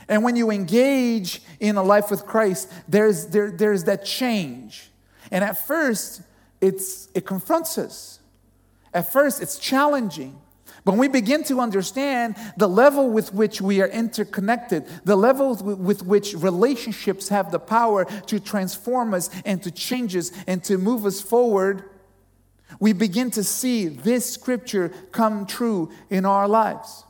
And 0.08 0.24
when 0.24 0.36
you 0.36 0.52
engage 0.52 1.42
in 1.60 1.78
a 1.78 1.84
life 1.84 2.10
with 2.10 2.26
Christ, 2.26 2.72
there's, 2.88 3.28
there, 3.28 3.52
there's 3.52 3.84
that 3.86 4.04
change. 4.04 4.90
And 5.30 5.44
at 5.44 5.66
first, 5.66 6.22
it's, 6.60 7.08
it 7.14 7.26
confronts 7.26 7.78
us. 7.78 8.20
At 8.94 9.12
first, 9.14 9.42
it's 9.42 9.58
challenging. 9.58 10.40
When 10.84 10.98
we 10.98 11.08
begin 11.08 11.44
to 11.44 11.60
understand 11.60 12.36
the 12.58 12.68
level 12.68 13.10
with 13.12 13.34
which 13.34 13.62
we 13.62 13.82
are 13.82 13.88
interconnected, 13.88 14.88
the 15.04 15.16
level 15.16 15.56
with 15.56 16.04
which 16.04 16.34
relationships 16.34 17.30
have 17.30 17.52
the 17.52 17.60
power 17.60 18.06
to 18.06 18.40
transform 18.40 19.14
us 19.14 19.30
and 19.46 19.62
to 19.62 19.70
change 19.70 20.16
us 20.16 20.32
and 20.48 20.64
to 20.64 20.80
move 20.80 21.06
us 21.06 21.22
forward, 21.22 21.84
we 22.80 22.94
begin 22.94 23.30
to 23.32 23.44
see 23.44 23.88
this 23.88 24.34
scripture 24.34 24.90
come 25.12 25.46
true 25.46 25.92
in 26.10 26.26
our 26.26 26.48
lives. 26.48 27.04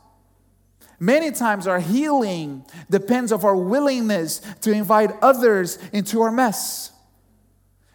Many 1.00 1.30
times 1.30 1.66
our 1.66 1.80
healing 1.80 2.64
depends 2.90 3.32
of 3.32 3.44
our 3.44 3.56
willingness 3.56 4.40
to 4.60 4.70
invite 4.70 5.10
others 5.22 5.78
into 5.92 6.20
our 6.20 6.30
mess. 6.30 6.92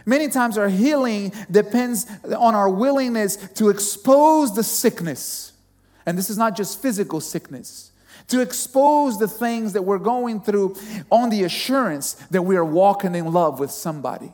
Many 0.06 0.30
times 0.30 0.58
our 0.58 0.70
healing 0.70 1.34
depends 1.52 2.08
on 2.24 2.56
our 2.56 2.70
willingness 2.70 3.36
to 3.56 3.70
expose 3.70 4.56
the 4.56 4.64
sickness 4.64 5.54
and 6.08 6.18
this 6.18 6.30
is 6.30 6.38
not 6.38 6.56
just 6.56 6.82
physical 6.82 7.20
sickness, 7.20 7.92
to 8.30 8.40
expose 8.40 9.20
the 9.20 9.28
things 9.28 9.74
that 9.74 9.84
we're 9.84 10.00
going 10.00 10.40
through 10.40 10.76
on 11.12 11.30
the 11.30 11.44
assurance 11.44 12.14
that 12.32 12.42
we 12.42 12.56
are 12.56 12.66
walking 12.66 13.14
in 13.14 13.32
love 13.32 13.60
with 13.60 13.70
somebody. 13.70 14.34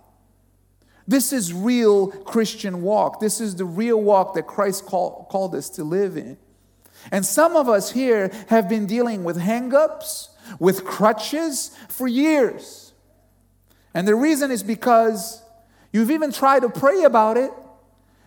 This 1.07 1.33
is 1.33 1.51
real 1.51 2.07
Christian 2.07 2.83
walk. 2.83 3.19
This 3.19 3.41
is 3.41 3.55
the 3.55 3.65
real 3.65 3.99
walk 3.99 4.35
that 4.35 4.47
Christ 4.47 4.85
call, 4.85 5.27
called 5.31 5.55
us 5.55 5.69
to 5.71 5.83
live 5.83 6.15
in. 6.15 6.37
And 7.11 7.25
some 7.25 7.55
of 7.55 7.67
us 7.67 7.91
here 7.91 8.31
have 8.49 8.69
been 8.69 8.85
dealing 8.85 9.23
with 9.23 9.37
hangups, 9.37 10.29
with 10.59 10.85
crutches 10.85 11.75
for 11.89 12.07
years. 12.07 12.93
And 13.95 14.07
the 14.07 14.15
reason 14.15 14.51
is 14.51 14.61
because 14.61 15.41
you've 15.91 16.11
even 16.11 16.31
tried 16.31 16.61
to 16.61 16.69
pray 16.69 17.03
about 17.03 17.35
it, 17.35 17.51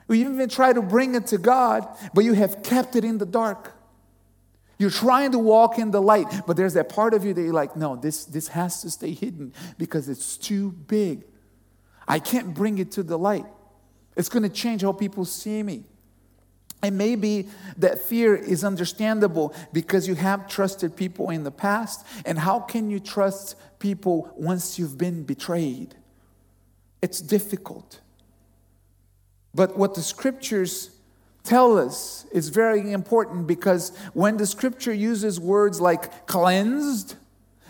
we 0.08 0.20
even 0.20 0.48
try 0.48 0.72
to 0.72 0.82
bring 0.82 1.14
it 1.14 1.26
to 1.28 1.38
God, 1.38 1.86
but 2.14 2.24
you 2.24 2.34
have 2.34 2.62
kept 2.62 2.96
it 2.96 3.04
in 3.04 3.18
the 3.18 3.26
dark. 3.26 3.72
You're 4.78 4.90
trying 4.90 5.32
to 5.32 5.38
walk 5.38 5.78
in 5.78 5.90
the 5.90 6.02
light, 6.02 6.26
but 6.46 6.56
there's 6.56 6.74
that 6.74 6.88
part 6.88 7.14
of 7.14 7.24
you 7.24 7.32
that 7.32 7.40
you're 7.40 7.52
like, 7.52 7.76
no, 7.76 7.96
this, 7.96 8.24
this 8.26 8.48
has 8.48 8.82
to 8.82 8.90
stay 8.90 9.12
hidden 9.12 9.52
because 9.78 10.08
it's 10.08 10.36
too 10.36 10.70
big. 10.70 11.24
I 12.06 12.18
can't 12.18 12.54
bring 12.54 12.78
it 12.78 12.92
to 12.92 13.02
the 13.02 13.18
light. 13.18 13.46
It's 14.16 14.28
going 14.28 14.42
to 14.42 14.48
change 14.48 14.82
how 14.82 14.92
people 14.92 15.24
see 15.24 15.62
me. 15.62 15.84
And 16.82 16.98
maybe 16.98 17.48
that 17.78 17.98
fear 17.98 18.36
is 18.36 18.62
understandable 18.62 19.54
because 19.72 20.06
you 20.06 20.14
have 20.14 20.46
trusted 20.46 20.94
people 20.94 21.30
in 21.30 21.42
the 21.42 21.50
past. 21.50 22.06
And 22.24 22.38
how 22.38 22.60
can 22.60 22.90
you 22.90 23.00
trust 23.00 23.56
people 23.78 24.30
once 24.36 24.78
you've 24.78 24.98
been 24.98 25.24
betrayed? 25.24 25.94
It's 27.00 27.20
difficult. 27.20 28.00
But 29.56 29.76
what 29.76 29.94
the 29.94 30.02
scriptures 30.02 30.90
tell 31.42 31.78
us 31.78 32.26
is 32.30 32.50
very 32.50 32.92
important 32.92 33.46
because 33.46 33.96
when 34.12 34.36
the 34.36 34.46
scripture 34.46 34.92
uses 34.92 35.40
words 35.40 35.80
like 35.80 36.26
cleansed, 36.26 37.16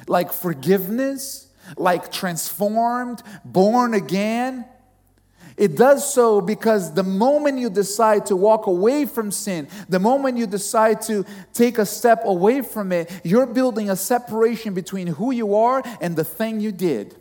like 0.09 0.33
forgiveness, 0.33 1.47
like 1.77 2.11
transformed, 2.11 3.23
born 3.45 3.95
again, 3.95 4.65
it 5.57 5.77
does 5.77 6.13
so 6.13 6.41
because 6.41 6.93
the 6.93 7.05
moment 7.05 7.59
you 7.59 7.71
decide 7.71 8.27
to 8.27 8.37
walk 8.37 8.67
away 8.67 9.07
from 9.07 9.31
sin, 9.31 9.69
the 9.89 10.01
moment 10.01 10.37
you 10.37 10.47
decide 10.47 11.01
to 11.03 11.25
take 11.55 11.79
a 11.79 11.87
step 11.87 12.23
away 12.25 12.63
from 12.63 12.91
it, 12.91 13.11
you're 13.25 13.47
building 13.47 13.89
a 13.89 13.97
separation 13.97 14.75
between 14.75 15.07
who 15.07 15.31
you 15.31 15.55
are 15.55 15.83
and 16.01 16.17
the 16.17 16.25
thing 16.25 16.61
you 16.61 16.73
did. 16.73 17.17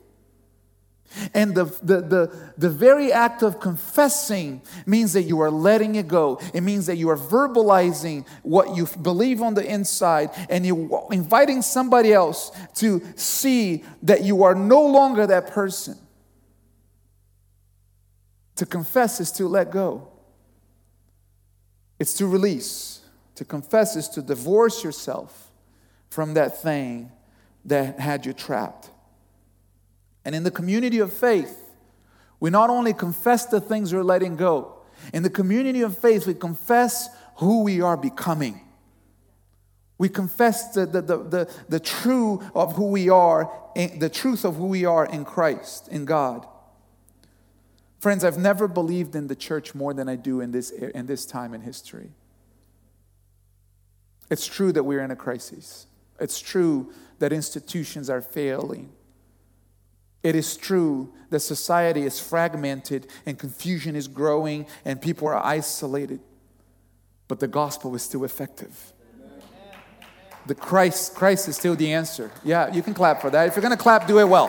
And 1.33 1.55
the, 1.55 1.65
the, 1.81 2.01
the, 2.01 2.51
the 2.57 2.69
very 2.69 3.11
act 3.11 3.41
of 3.43 3.59
confessing 3.59 4.61
means 4.85 5.13
that 5.13 5.23
you 5.23 5.39
are 5.41 5.51
letting 5.51 5.95
it 5.95 6.07
go. 6.07 6.39
It 6.53 6.61
means 6.61 6.85
that 6.87 6.97
you 6.97 7.09
are 7.09 7.17
verbalizing 7.17 8.27
what 8.43 8.75
you 8.75 8.87
believe 9.01 9.41
on 9.41 9.53
the 9.53 9.65
inside 9.65 10.31
and 10.49 10.65
you're 10.65 11.07
inviting 11.11 11.61
somebody 11.61 12.13
else 12.13 12.51
to 12.75 13.01
see 13.15 13.83
that 14.03 14.23
you 14.23 14.43
are 14.43 14.55
no 14.55 14.85
longer 14.85 15.27
that 15.27 15.47
person. 15.47 15.97
To 18.57 18.65
confess 18.65 19.19
is 19.19 19.31
to 19.33 19.47
let 19.47 19.71
go, 19.71 20.07
it's 21.99 22.13
to 22.15 22.27
release. 22.27 23.01
To 23.35 23.43
confess 23.43 23.95
is 23.97 24.07
to 24.09 24.21
divorce 24.21 24.83
yourself 24.83 25.51
from 26.09 26.35
that 26.35 26.61
thing 26.61 27.11
that 27.65 27.99
had 27.99 28.25
you 28.25 28.31
trapped. 28.31 28.89
And 30.25 30.35
in 30.35 30.43
the 30.43 30.51
community 30.51 30.99
of 30.99 31.13
faith, 31.13 31.61
we 32.39 32.49
not 32.49 32.69
only 32.69 32.93
confess 32.93 33.45
the 33.45 33.61
things 33.61 33.93
we're 33.93 34.03
letting 34.03 34.35
go, 34.35 34.79
in 35.13 35.23
the 35.23 35.29
community 35.29 35.81
of 35.81 35.97
faith, 35.97 36.25
we 36.25 36.33
confess 36.33 37.09
who 37.37 37.63
we 37.63 37.81
are 37.81 37.95
becoming. 37.95 38.61
We 39.97 40.09
confess 40.09 40.73
the, 40.73 40.85
the, 40.85 41.01
the, 41.01 41.17
the, 41.17 41.51
the 41.69 41.79
true 41.79 42.41
of 42.53 42.75
who 42.75 42.87
we 42.87 43.09
are, 43.09 43.51
the 43.75 44.09
truth 44.09 44.43
of 44.43 44.55
who 44.55 44.67
we 44.67 44.83
are 44.83 45.05
in 45.05 45.23
Christ, 45.23 45.87
in 45.87 46.05
God. 46.05 46.45
Friends, 47.99 48.23
I've 48.23 48.37
never 48.37 48.67
believed 48.67 49.15
in 49.15 49.27
the 49.27 49.35
church 49.35 49.73
more 49.73 49.93
than 49.93 50.09
I 50.09 50.15
do 50.15 50.41
in 50.41 50.51
this, 50.51 50.71
in 50.71 51.05
this 51.05 51.25
time 51.25 51.53
in 51.53 51.61
history. 51.61 52.11
It's 54.29 54.47
true 54.47 54.71
that 54.73 54.83
we're 54.83 55.01
in 55.01 55.11
a 55.11 55.15
crisis. 55.15 55.87
It's 56.19 56.39
true 56.39 56.91
that 57.19 57.31
institutions 57.31 58.09
are 58.09 58.21
failing. 58.21 58.91
It 60.25 60.35
is 60.35 60.57
true 60.57 61.13
that 61.29 61.41
society 61.41 62.01
is 62.01 62.19
fragmented 62.19 63.05
and 63.27 63.37
confusion 63.37 63.95
is 63.95 64.07
growing 64.07 64.65
and 64.83 64.99
people 64.99 65.27
are 65.27 65.37
isolated, 65.37 66.19
but 67.27 67.39
the 67.39 67.47
gospel 67.47 67.93
is 67.93 68.01
still 68.01 68.23
effective. 68.23 68.91
The 70.47 70.55
Christ, 70.55 71.13
Christ 71.13 71.47
is 71.47 71.57
still 71.57 71.75
the 71.75 71.93
answer. 71.93 72.31
Yeah, 72.43 72.73
you 72.73 72.81
can 72.81 72.95
clap 72.95 73.21
for 73.21 73.29
that. 73.29 73.47
If 73.47 73.55
you're 73.55 73.61
going 73.61 73.77
to 73.77 73.83
clap, 73.83 74.07
do 74.07 74.17
it 74.17 74.23
well. 74.23 74.47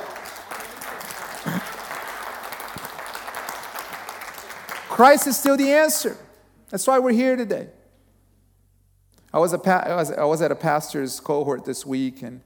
Christ 4.89 5.27
is 5.27 5.37
still 5.37 5.59
the 5.59 5.73
answer. 5.73 6.17
That's 6.71 6.87
why 6.87 6.99
we're 7.01 7.13
here 7.13 7.37
today. 7.37 7.69
I 9.31 9.39
was, 9.41 9.53
a 9.53 9.59
pa- 9.59 9.85
I 9.85 9.95
was, 9.95 10.11
I 10.11 10.25
was 10.25 10.41
at 10.41 10.51
a 10.51 10.57
pastor's 10.57 11.21
cohort 11.21 11.67
this 11.67 11.85
week, 11.85 12.23
and 12.23 12.41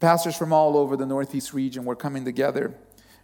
Pastors 0.00 0.34
from 0.34 0.50
all 0.50 0.78
over 0.78 0.96
the 0.96 1.04
Northeast 1.04 1.52
region 1.52 1.84
were 1.84 1.94
coming 1.94 2.24
together. 2.24 2.74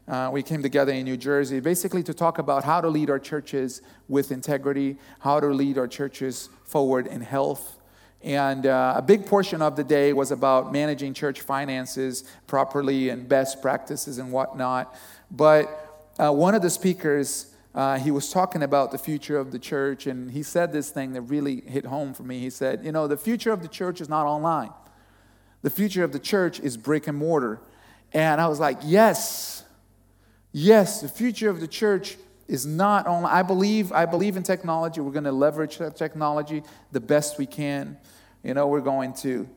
Uh, 0.06 0.28
we 0.30 0.42
came 0.42 0.62
together 0.62 0.92
in 0.92 1.06
New 1.06 1.16
Jersey 1.16 1.58
basically 1.58 2.02
to 2.02 2.12
talk 2.12 2.38
about 2.38 2.64
how 2.64 2.82
to 2.82 2.88
lead 2.88 3.08
our 3.08 3.18
churches 3.18 3.80
with 4.08 4.30
integrity, 4.30 4.98
how 5.20 5.40
to 5.40 5.46
lead 5.46 5.78
our 5.78 5.88
churches 5.88 6.50
forward 6.64 7.06
in 7.06 7.22
health. 7.22 7.78
And 8.22 8.66
uh, 8.66 8.92
a 8.94 9.00
big 9.00 9.24
portion 9.24 9.62
of 9.62 9.74
the 9.74 9.84
day 9.84 10.12
was 10.12 10.30
about 10.30 10.70
managing 10.70 11.14
church 11.14 11.40
finances 11.40 12.24
properly 12.46 13.08
and 13.08 13.26
best 13.26 13.62
practices 13.62 14.18
and 14.18 14.30
whatnot. 14.30 14.94
But 15.30 16.12
uh, 16.18 16.30
one 16.32 16.54
of 16.54 16.60
the 16.60 16.70
speakers, 16.70 17.54
uh, 17.74 17.98
he 17.98 18.10
was 18.10 18.30
talking 18.30 18.62
about 18.62 18.92
the 18.92 18.98
future 18.98 19.38
of 19.38 19.50
the 19.50 19.58
church, 19.58 20.06
and 20.06 20.30
he 20.30 20.42
said 20.42 20.74
this 20.74 20.90
thing 20.90 21.14
that 21.14 21.22
really 21.22 21.62
hit 21.62 21.86
home 21.86 22.12
for 22.12 22.22
me. 22.22 22.38
He 22.38 22.50
said, 22.50 22.84
You 22.84 22.92
know, 22.92 23.06
the 23.06 23.16
future 23.16 23.50
of 23.50 23.62
the 23.62 23.68
church 23.68 24.02
is 24.02 24.10
not 24.10 24.26
online. 24.26 24.72
The 25.66 25.70
future 25.70 26.04
of 26.04 26.12
the 26.12 26.20
church 26.20 26.60
is 26.60 26.76
brick 26.76 27.08
and 27.08 27.18
mortar. 27.18 27.58
And 28.12 28.40
I 28.40 28.46
was 28.46 28.60
like, 28.60 28.78
yes, 28.84 29.64
yes, 30.52 31.00
the 31.00 31.08
future 31.08 31.50
of 31.50 31.58
the 31.58 31.66
church 31.66 32.16
is 32.46 32.64
not 32.64 33.08
only, 33.08 33.28
I 33.28 33.42
believe, 33.42 33.90
I 33.90 34.06
believe 34.06 34.36
in 34.36 34.44
technology. 34.44 35.00
We're 35.00 35.10
going 35.10 35.24
to 35.24 35.32
leverage 35.32 35.78
that 35.78 35.96
technology 35.96 36.62
the 36.92 37.00
best 37.00 37.36
we 37.36 37.46
can. 37.46 37.98
You 38.44 38.54
know, 38.54 38.68
we're 38.68 38.80
going 38.80 39.12
to 39.14 39.48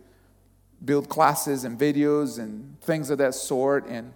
build 0.84 1.10
classes 1.10 1.63
and 1.63 1.78
videos 1.78 2.39
and 2.39 2.82
things 2.82 3.12
of 3.12 3.19
that 3.19 3.36
sort 3.36 3.86
and, 3.86 4.12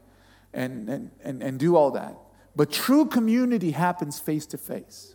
and, 0.51 0.89
and, 0.89 1.11
and, 1.23 1.43
and 1.43 1.59
do 1.59 1.75
all 1.75 1.91
that. 1.91 2.15
But 2.55 2.71
true 2.71 3.05
community 3.05 3.69
happens 3.69 4.17
face 4.17 4.47
to 4.47 4.57
face. 4.57 5.13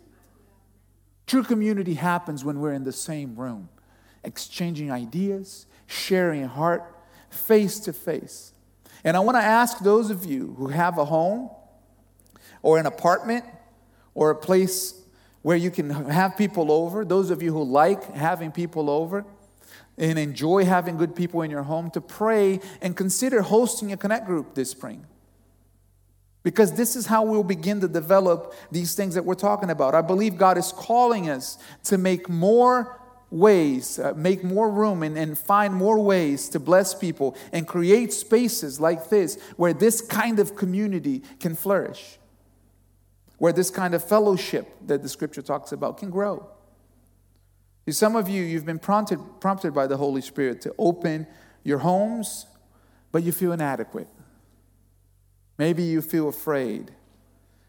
True 1.26 1.42
community 1.42 1.94
happens 1.94 2.44
when 2.44 2.60
we're 2.60 2.72
in 2.72 2.84
the 2.84 2.92
same 2.92 3.34
room, 3.34 3.68
exchanging 4.28 4.92
ideas, 4.92 5.66
sharing 5.86 6.44
heart 6.44 6.84
face 7.30 7.80
to 7.80 7.92
face. 7.92 8.52
And 9.04 9.16
I 9.16 9.20
want 9.20 9.36
to 9.36 9.42
ask 9.42 9.78
those 9.78 10.10
of 10.10 10.24
you 10.24 10.54
who 10.58 10.68
have 10.68 10.98
a 10.98 11.04
home 11.04 11.50
or 12.62 12.78
an 12.78 12.86
apartment 12.86 13.44
or 14.14 14.30
a 14.30 14.36
place 14.36 14.94
where 15.42 15.56
you 15.56 15.70
can 15.70 15.90
have 15.90 16.36
people 16.36 16.70
over, 16.70 17.04
those 17.04 17.30
of 17.30 17.42
you 17.42 17.52
who 17.52 17.62
like 17.62 18.12
having 18.14 18.50
people 18.50 18.90
over 18.90 19.24
and 19.96 20.18
enjoy 20.18 20.64
having 20.64 20.96
good 20.96 21.14
people 21.14 21.42
in 21.42 21.50
your 21.50 21.62
home, 21.62 21.90
to 21.90 22.00
pray 22.00 22.60
and 22.80 22.96
consider 22.96 23.42
hosting 23.42 23.92
a 23.92 23.96
connect 23.96 24.26
group 24.26 24.54
this 24.54 24.70
spring. 24.70 25.04
Because 26.44 26.72
this 26.72 26.94
is 26.94 27.06
how 27.06 27.24
we'll 27.24 27.42
begin 27.42 27.80
to 27.80 27.88
develop 27.88 28.54
these 28.70 28.94
things 28.94 29.14
that 29.14 29.24
we're 29.24 29.34
talking 29.34 29.70
about. 29.70 29.94
I 29.94 30.02
believe 30.02 30.36
God 30.36 30.56
is 30.56 30.72
calling 30.72 31.28
us 31.28 31.58
to 31.84 31.98
make 31.98 32.28
more 32.28 33.00
ways, 33.30 33.98
uh, 33.98 34.14
make 34.16 34.42
more 34.42 34.70
room, 34.70 35.02
and, 35.02 35.18
and 35.18 35.38
find 35.38 35.74
more 35.74 35.98
ways 36.00 36.48
to 36.50 36.60
bless 36.60 36.94
people 36.94 37.36
and 37.52 37.66
create 37.66 38.12
spaces 38.12 38.80
like 38.80 39.08
this 39.10 39.38
where 39.56 39.72
this 39.72 40.00
kind 40.00 40.38
of 40.38 40.56
community 40.56 41.22
can 41.40 41.54
flourish, 41.54 42.18
where 43.38 43.52
this 43.52 43.70
kind 43.70 43.94
of 43.94 44.02
fellowship 44.02 44.68
that 44.86 45.02
the 45.02 45.08
scripture 45.08 45.42
talks 45.42 45.72
about 45.72 45.98
can 45.98 46.10
grow. 46.10 46.48
Some 47.90 48.16
of 48.16 48.28
you, 48.28 48.42
you've 48.42 48.66
been 48.66 48.78
prompted, 48.78 49.18
prompted 49.40 49.72
by 49.72 49.86
the 49.86 49.96
Holy 49.96 50.20
Spirit 50.20 50.60
to 50.62 50.74
open 50.78 51.26
your 51.64 51.78
homes, 51.78 52.46
but 53.12 53.22
you 53.22 53.32
feel 53.32 53.52
inadequate. 53.52 54.08
Maybe 55.56 55.82
you 55.82 56.02
feel 56.02 56.28
afraid. 56.28 56.92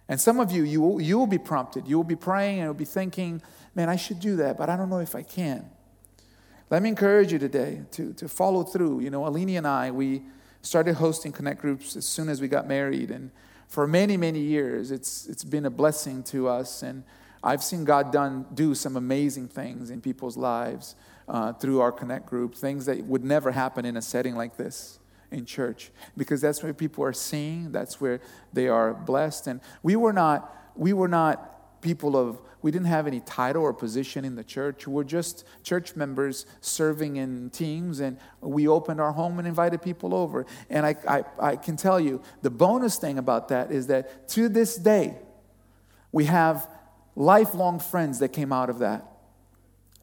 And 0.10 0.20
some 0.20 0.40
of 0.40 0.52
you, 0.52 0.64
you 0.64 0.82
will, 0.82 1.00
you 1.00 1.20
will 1.20 1.28
be 1.28 1.38
prompted. 1.38 1.88
You 1.88 1.96
will 1.96 2.04
be 2.04 2.16
praying 2.16 2.58
and 2.58 2.66
you'll 2.66 2.74
be 2.74 2.84
thinking, 2.84 3.44
man, 3.76 3.90
I 3.90 3.96
should 3.96 4.20
do 4.20 4.36
that, 4.38 4.58
but 4.58 4.68
I 4.68 4.76
don't 4.76 4.90
know 4.90 5.00
if 5.00 5.14
I 5.14 5.22
can. 5.22 5.70
Let 6.72 6.82
me 6.82 6.90
encourage 6.90 7.32
you 7.32 7.38
today 7.38 7.84
to, 7.92 8.14
to 8.14 8.28
follow 8.28 8.64
through. 8.64 9.02
You 9.02 9.12
know, 9.12 9.22
Alini 9.22 9.58
and 9.58 9.68
I, 9.68 9.92
we 9.92 10.24
started 10.64 10.96
hosting 10.96 11.32
connect 11.32 11.62
groups 11.62 11.96
as 11.96 12.06
soon 12.06 12.28
as 12.28 12.42
we 12.42 12.48
got 12.48 12.68
married. 12.68 13.12
And 13.12 13.30
for 13.68 13.88
many, 13.88 14.18
many 14.18 14.40
years, 14.40 14.90
it's, 14.90 15.28
it's 15.28 15.44
been 15.44 15.66
a 15.66 15.70
blessing 15.70 16.24
to 16.24 16.48
us. 16.48 16.82
And 16.82 17.04
I've 17.44 17.64
seen 17.64 17.86
God 17.86 18.12
done, 18.12 18.48
do 18.54 18.74
some 18.74 18.98
amazing 18.98 19.48
things 19.48 19.92
in 19.92 20.02
people's 20.02 20.38
lives 20.38 20.96
uh, 21.28 21.54
through 21.54 21.82
our 21.82 21.92
connect 21.92 22.26
group, 22.26 22.56
things 22.56 22.88
that 22.88 22.98
would 23.06 23.24
never 23.24 23.52
happen 23.52 23.86
in 23.86 23.96
a 23.96 24.02
setting 24.02 24.36
like 24.36 24.58
this 24.58 25.00
in 25.32 25.46
church 25.46 25.92
because 26.18 26.42
that's 26.42 26.64
where 26.64 26.74
people 26.74 27.04
are 27.04 27.14
seeing 27.14 27.72
that's 27.72 28.02
where 28.02 28.20
they 28.54 28.68
are 28.68 28.94
blessed. 28.94 29.48
And 29.48 29.62
we 29.84 29.96
were 29.96 30.14
not 30.14 30.56
we 30.76 30.94
were 30.94 31.08
not 31.08 31.82
people 31.82 32.18
of 32.18 32.42
we 32.62 32.72
didn't 32.72 32.88
have 32.88 33.08
any 33.08 33.22
title 33.22 33.64
or 33.64 33.74
position 33.74 34.26
in 34.26 34.36
the 34.36 34.44
church. 34.44 34.86
We're 34.86 35.06
just 35.06 35.46
church 35.64 35.96
members 35.96 36.46
serving 36.60 37.16
in 37.16 37.50
teams 37.52 38.02
and 38.02 38.18
we 38.42 38.68
opened 38.68 39.00
our 39.00 39.14
home 39.14 39.40
and 39.40 39.48
invited 39.48 39.82
people 39.82 40.14
over. 40.14 40.46
And 40.70 40.86
I, 40.86 40.96
I, 41.08 41.24
I 41.40 41.56
can 41.56 41.78
tell 41.78 42.00
you 42.00 42.22
the 42.42 42.50
bonus 42.50 42.98
thing 42.98 43.18
about 43.18 43.48
that 43.50 43.72
is 43.72 43.88
that 43.88 44.28
to 44.30 44.50
this 44.50 44.76
day 44.76 45.18
we 46.12 46.26
have 46.26 46.70
lifelong 47.16 47.80
friends 47.80 48.20
that 48.20 48.30
came 48.30 48.52
out 48.52 48.70
of 48.70 48.80
that 48.80 49.09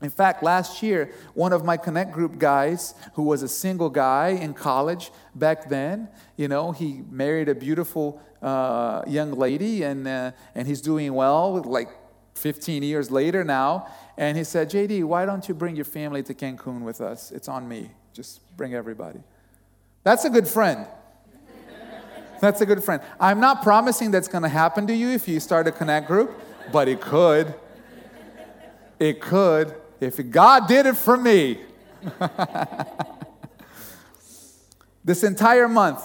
in 0.03 0.11
fact, 0.11 0.43
last 0.43 0.83
year, 0.83 1.11
one 1.33 1.55
of 1.55 1.65
my 1.65 1.79
Connect 1.79 2.13
Group 2.13 2.39
guys, 2.39 2.95
who 3.15 3.23
was 3.23 3.43
a 3.43 3.49
single 3.49 3.89
guy 3.89 4.29
in 4.29 4.53
college 4.53 5.11
back 5.35 5.71
then, 5.71 6.09
you 6.37 6.49
know, 6.49 6.73
he 6.73 7.03
married 7.11 7.49
a 7.49 7.55
beautiful 7.55 8.21
uh, 8.43 9.03
young 9.07 9.33
lady 9.33 9.83
and, 9.85 10.07
uh, 10.07 10.33
and 10.55 10.69
he's 10.69 10.83
doing 10.83 11.15
well, 11.15 11.63
like 11.63 11.89
15 12.35 12.83
years 12.83 13.11
later 13.11 13.43
now. 13.43 13.87
And 14.19 14.37
he 14.37 14.45
said, 14.45 14.71
JD, 14.71 15.05
why 15.05 15.25
don't 15.25 15.49
you 15.49 15.55
bring 15.55 15.77
your 15.77 15.87
family 15.87 16.23
to 16.25 16.35
Cancun 16.35 16.83
with 16.83 17.01
us? 17.01 17.33
It's 17.33 17.49
on 17.49 17.67
me. 17.67 17.91
Just 18.13 18.41
bring 18.57 18.75
everybody. 18.75 19.21
That's 20.03 20.27
a 20.27 20.31
good 20.31 20.47
friend. 20.47 20.87
That's 22.43 22.61
a 22.61 22.67
good 22.67 22.85
friend. 22.85 23.01
I'm 23.19 23.41
not 23.41 23.63
promising 23.63 24.11
that's 24.11 24.29
going 24.29 24.43
to 24.43 24.51
happen 24.51 24.87
to 24.89 24.95
you 24.95 25.09
if 25.09 25.27
you 25.27 25.41
start 25.41 25.67
a 25.67 25.73
Connect 25.73 26.07
group, 26.07 26.39
but 26.71 26.87
it 26.87 27.01
could. 27.01 27.55
It 28.99 29.23
could. 29.23 29.75
If 30.01 30.31
God 30.31 30.69
did 30.69 30.87
it 30.87 30.97
for 30.97 31.17
me, 31.17 31.59
this 35.05 35.25
entire 35.25 35.69
month, 35.69 36.03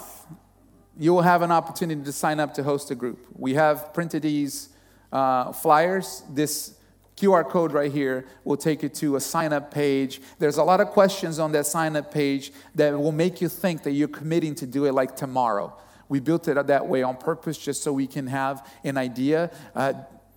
you 0.98 1.14
will 1.14 1.22
have 1.22 1.42
an 1.42 1.52
opportunity 1.52 2.04
to 2.04 2.12
sign 2.12 2.40
up 2.40 2.54
to 2.54 2.64
host 2.64 2.92
a 2.92 2.96
group. 2.96 3.26
We 3.36 3.56
have 3.56 3.94
printed 3.94 4.22
these 4.22 4.70
uh, 5.12 5.52
flyers. 5.52 6.24
This 6.30 6.76
QR 7.18 7.48
code 7.48 7.74
right 7.74 7.92
here 7.92 8.26
will 8.44 8.58
take 8.58 8.84
you 8.84 8.90
to 8.90 9.16
a 9.16 9.20
sign 9.20 9.52
up 9.52 9.74
page. 9.74 10.22
There's 10.40 10.58
a 10.58 10.64
lot 10.64 10.80
of 10.80 10.90
questions 10.90 11.40
on 11.40 11.52
that 11.52 11.66
sign 11.66 11.96
up 11.96 12.14
page 12.14 12.52
that 12.76 12.98
will 12.98 13.12
make 13.12 13.42
you 13.42 13.50
think 13.50 13.84
that 13.84 13.92
you're 13.92 14.08
committing 14.08 14.56
to 14.56 14.66
do 14.66 14.86
it 14.86 14.94
like 14.94 15.16
tomorrow. 15.16 15.76
We 16.08 16.20
built 16.20 16.48
it 16.48 16.68
that 16.68 16.88
way 16.88 17.04
on 17.04 17.18
purpose 17.18 17.58
just 17.58 17.84
so 17.84 17.94
we 17.94 18.08
can 18.08 18.28
have 18.28 18.68
an 18.84 18.98
idea. 18.98 19.52
Uh, 19.76 19.94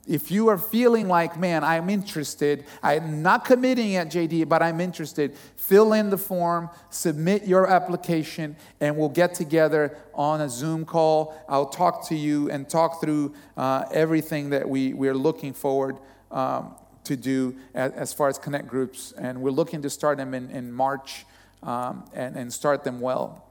if 0.07 0.31
you 0.31 0.49
are 0.49 0.59
feeling 0.59 1.09
like, 1.09 1.38
man, 1.38 1.64
I'm 1.64 1.88
interested, 1.88 2.64
I'm 2.83 3.23
not 3.23 3.45
committing 3.45 3.97
at 3.97 4.09
JD, 4.09 4.49
but 4.49 4.62
I'm 4.62 4.81
interested, 4.81 5.35
fill 5.57 5.95
in 5.95 6.11
the 6.11 6.19
form, 6.19 6.69
submit 6.90 7.47
your 7.47 7.67
application, 7.67 8.57
and 8.81 8.97
we'll 8.97 9.09
get 9.09 9.35
together 9.35 9.97
on 10.12 10.43
a 10.43 10.49
Zoom 10.49 10.85
call. 10.85 11.35
I'll 11.49 11.69
talk 11.69 12.07
to 12.09 12.14
you 12.14 12.51
and 12.51 12.69
talk 12.69 13.01
through 13.01 13.35
uh, 13.57 13.87
everything 13.93 14.51
that 14.51 14.69
we, 14.69 14.93
we're 14.93 15.14
looking 15.14 15.55
forward 15.55 15.97
um, 16.31 16.75
to 17.05 17.17
do 17.17 17.57
as, 17.75 17.93
as, 17.93 18.12
far 18.12 18.29
as 18.29 18.38
connect 18.38 18.67
groups. 18.67 19.12
And 19.17 19.40
we're 19.40 19.51
looking 19.51 19.83
to 19.83 19.90
start 19.90 20.19
them 20.19 20.35
in, 20.35 20.51
in 20.51 20.71
March 20.71 21.25
um, 21.62 22.05
and, 22.12 22.37
and 22.37 22.53
start 22.53 22.85
them 22.85 23.01
well. 23.01 23.47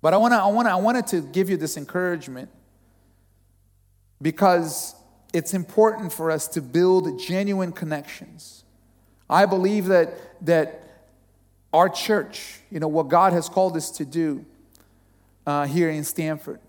But 0.00 0.14
I, 0.14 0.16
wanna, 0.16 0.38
I, 0.38 0.48
wanna, 0.48 0.70
I 0.70 0.80
wanted 0.80 1.06
to 1.08 1.20
give 1.20 1.48
you 1.48 1.56
this 1.56 1.76
encouragement 1.76 2.50
because 4.20 4.96
it's 5.32 5.54
important 5.54 6.12
for 6.12 6.30
us 6.30 6.46
to 6.48 6.60
build 6.60 7.18
genuine 7.18 7.72
connections. 7.72 8.64
I 9.28 9.46
believe 9.46 9.86
that, 9.86 10.14
that 10.44 10.82
our 11.72 11.88
church, 11.88 12.60
you 12.70 12.80
know, 12.80 12.88
what 12.88 13.08
God 13.08 13.32
has 13.32 13.48
called 13.48 13.76
us 13.76 13.90
to 13.92 14.04
do 14.04 14.44
uh, 15.46 15.66
here 15.66 15.88
in 15.88 16.04
Stanford, 16.04 16.60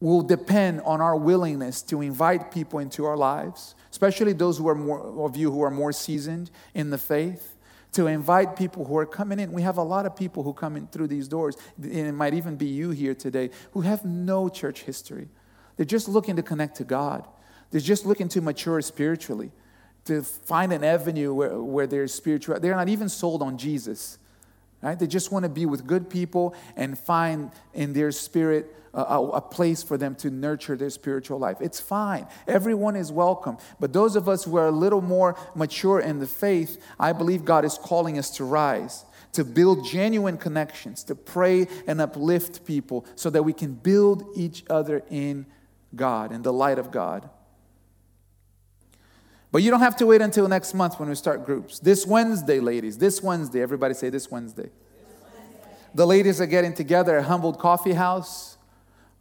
will 0.00 0.22
depend 0.22 0.80
on 0.80 1.00
our 1.00 1.14
willingness 1.14 1.82
to 1.82 2.00
invite 2.00 2.50
people 2.50 2.78
into 2.78 3.04
our 3.04 3.16
lives, 3.16 3.74
especially 3.90 4.32
those 4.32 4.58
who 4.58 4.68
are 4.68 4.74
more 4.74 5.24
of 5.24 5.36
you 5.36 5.52
who 5.52 5.62
are 5.62 5.70
more 5.70 5.92
seasoned 5.92 6.50
in 6.74 6.90
the 6.90 6.98
faith. 6.98 7.56
To 7.94 8.06
invite 8.06 8.54
people 8.54 8.84
who 8.84 8.96
are 8.98 9.04
coming 9.04 9.40
in. 9.40 9.50
We 9.50 9.62
have 9.62 9.76
a 9.76 9.82
lot 9.82 10.06
of 10.06 10.14
people 10.14 10.44
who 10.44 10.52
come 10.52 10.76
in 10.76 10.86
through 10.86 11.08
these 11.08 11.26
doors, 11.26 11.56
and 11.76 12.06
it 12.06 12.12
might 12.12 12.34
even 12.34 12.54
be 12.54 12.66
you 12.66 12.90
here 12.90 13.16
today, 13.16 13.50
who 13.72 13.80
have 13.80 14.04
no 14.04 14.48
church 14.48 14.82
history 14.82 15.28
they're 15.80 15.86
just 15.86 16.10
looking 16.10 16.36
to 16.36 16.42
connect 16.42 16.76
to 16.76 16.84
God. 16.84 17.26
They're 17.70 17.80
just 17.80 18.04
looking 18.04 18.28
to 18.28 18.42
mature 18.42 18.82
spiritually, 18.82 19.50
to 20.04 20.20
find 20.20 20.74
an 20.74 20.84
avenue 20.84 21.32
where, 21.32 21.58
where 21.58 21.86
they're 21.86 22.06
spiritual. 22.06 22.60
They're 22.60 22.76
not 22.76 22.90
even 22.90 23.08
sold 23.08 23.40
on 23.40 23.56
Jesus. 23.56 24.18
Right? 24.82 24.98
They 24.98 25.06
just 25.06 25.32
want 25.32 25.44
to 25.44 25.48
be 25.48 25.64
with 25.64 25.86
good 25.86 26.10
people 26.10 26.54
and 26.76 26.98
find 26.98 27.50
in 27.72 27.94
their 27.94 28.12
spirit 28.12 28.76
a, 28.92 29.00
a, 29.00 29.40
place 29.40 29.82
for 29.82 29.96
them 29.96 30.16
to 30.16 30.28
nurture 30.28 30.76
their 30.76 30.90
spiritual 30.90 31.38
life. 31.38 31.56
It's 31.62 31.80
fine. 31.80 32.26
Everyone 32.46 32.94
is 32.94 33.10
welcome. 33.10 33.56
But 33.78 33.94
those 33.94 34.16
of 34.16 34.28
us 34.28 34.44
who 34.44 34.58
are 34.58 34.66
a 34.66 34.70
little 34.70 35.00
more 35.00 35.34
mature 35.54 35.98
in 35.98 36.18
the 36.18 36.26
faith, 36.26 36.76
I 36.98 37.14
believe 37.14 37.46
God 37.46 37.64
is 37.64 37.78
calling 37.78 38.18
us 38.18 38.28
to 38.32 38.44
rise, 38.44 39.06
to 39.32 39.44
build 39.44 39.86
genuine 39.86 40.36
connections, 40.36 41.02
to 41.04 41.14
pray 41.14 41.68
and 41.86 42.02
uplift 42.02 42.66
people 42.66 43.06
so 43.14 43.30
that 43.30 43.44
we 43.44 43.54
can 43.54 43.72
build 43.72 44.26
each 44.36 44.62
other 44.68 45.02
in 45.08 45.46
God 45.94 46.32
and 46.32 46.44
the 46.44 46.52
light 46.52 46.78
of 46.78 46.90
God. 46.90 47.28
But 49.52 49.62
you 49.62 49.70
don't 49.70 49.80
have 49.80 49.96
to 49.96 50.06
wait 50.06 50.22
until 50.22 50.46
next 50.48 50.74
month 50.74 51.00
when 51.00 51.08
we 51.08 51.14
start 51.14 51.44
groups. 51.44 51.80
This 51.80 52.06
Wednesday, 52.06 52.60
ladies, 52.60 52.98
this 52.98 53.22
Wednesday, 53.22 53.60
everybody 53.60 53.94
say 53.94 54.08
this 54.08 54.30
Wednesday. 54.30 54.70
The 55.92 56.06
ladies 56.06 56.40
are 56.40 56.46
getting 56.46 56.72
together 56.72 57.18
at 57.18 57.24
Humboldt 57.24 57.58
Coffee 57.58 57.94
House. 57.94 58.58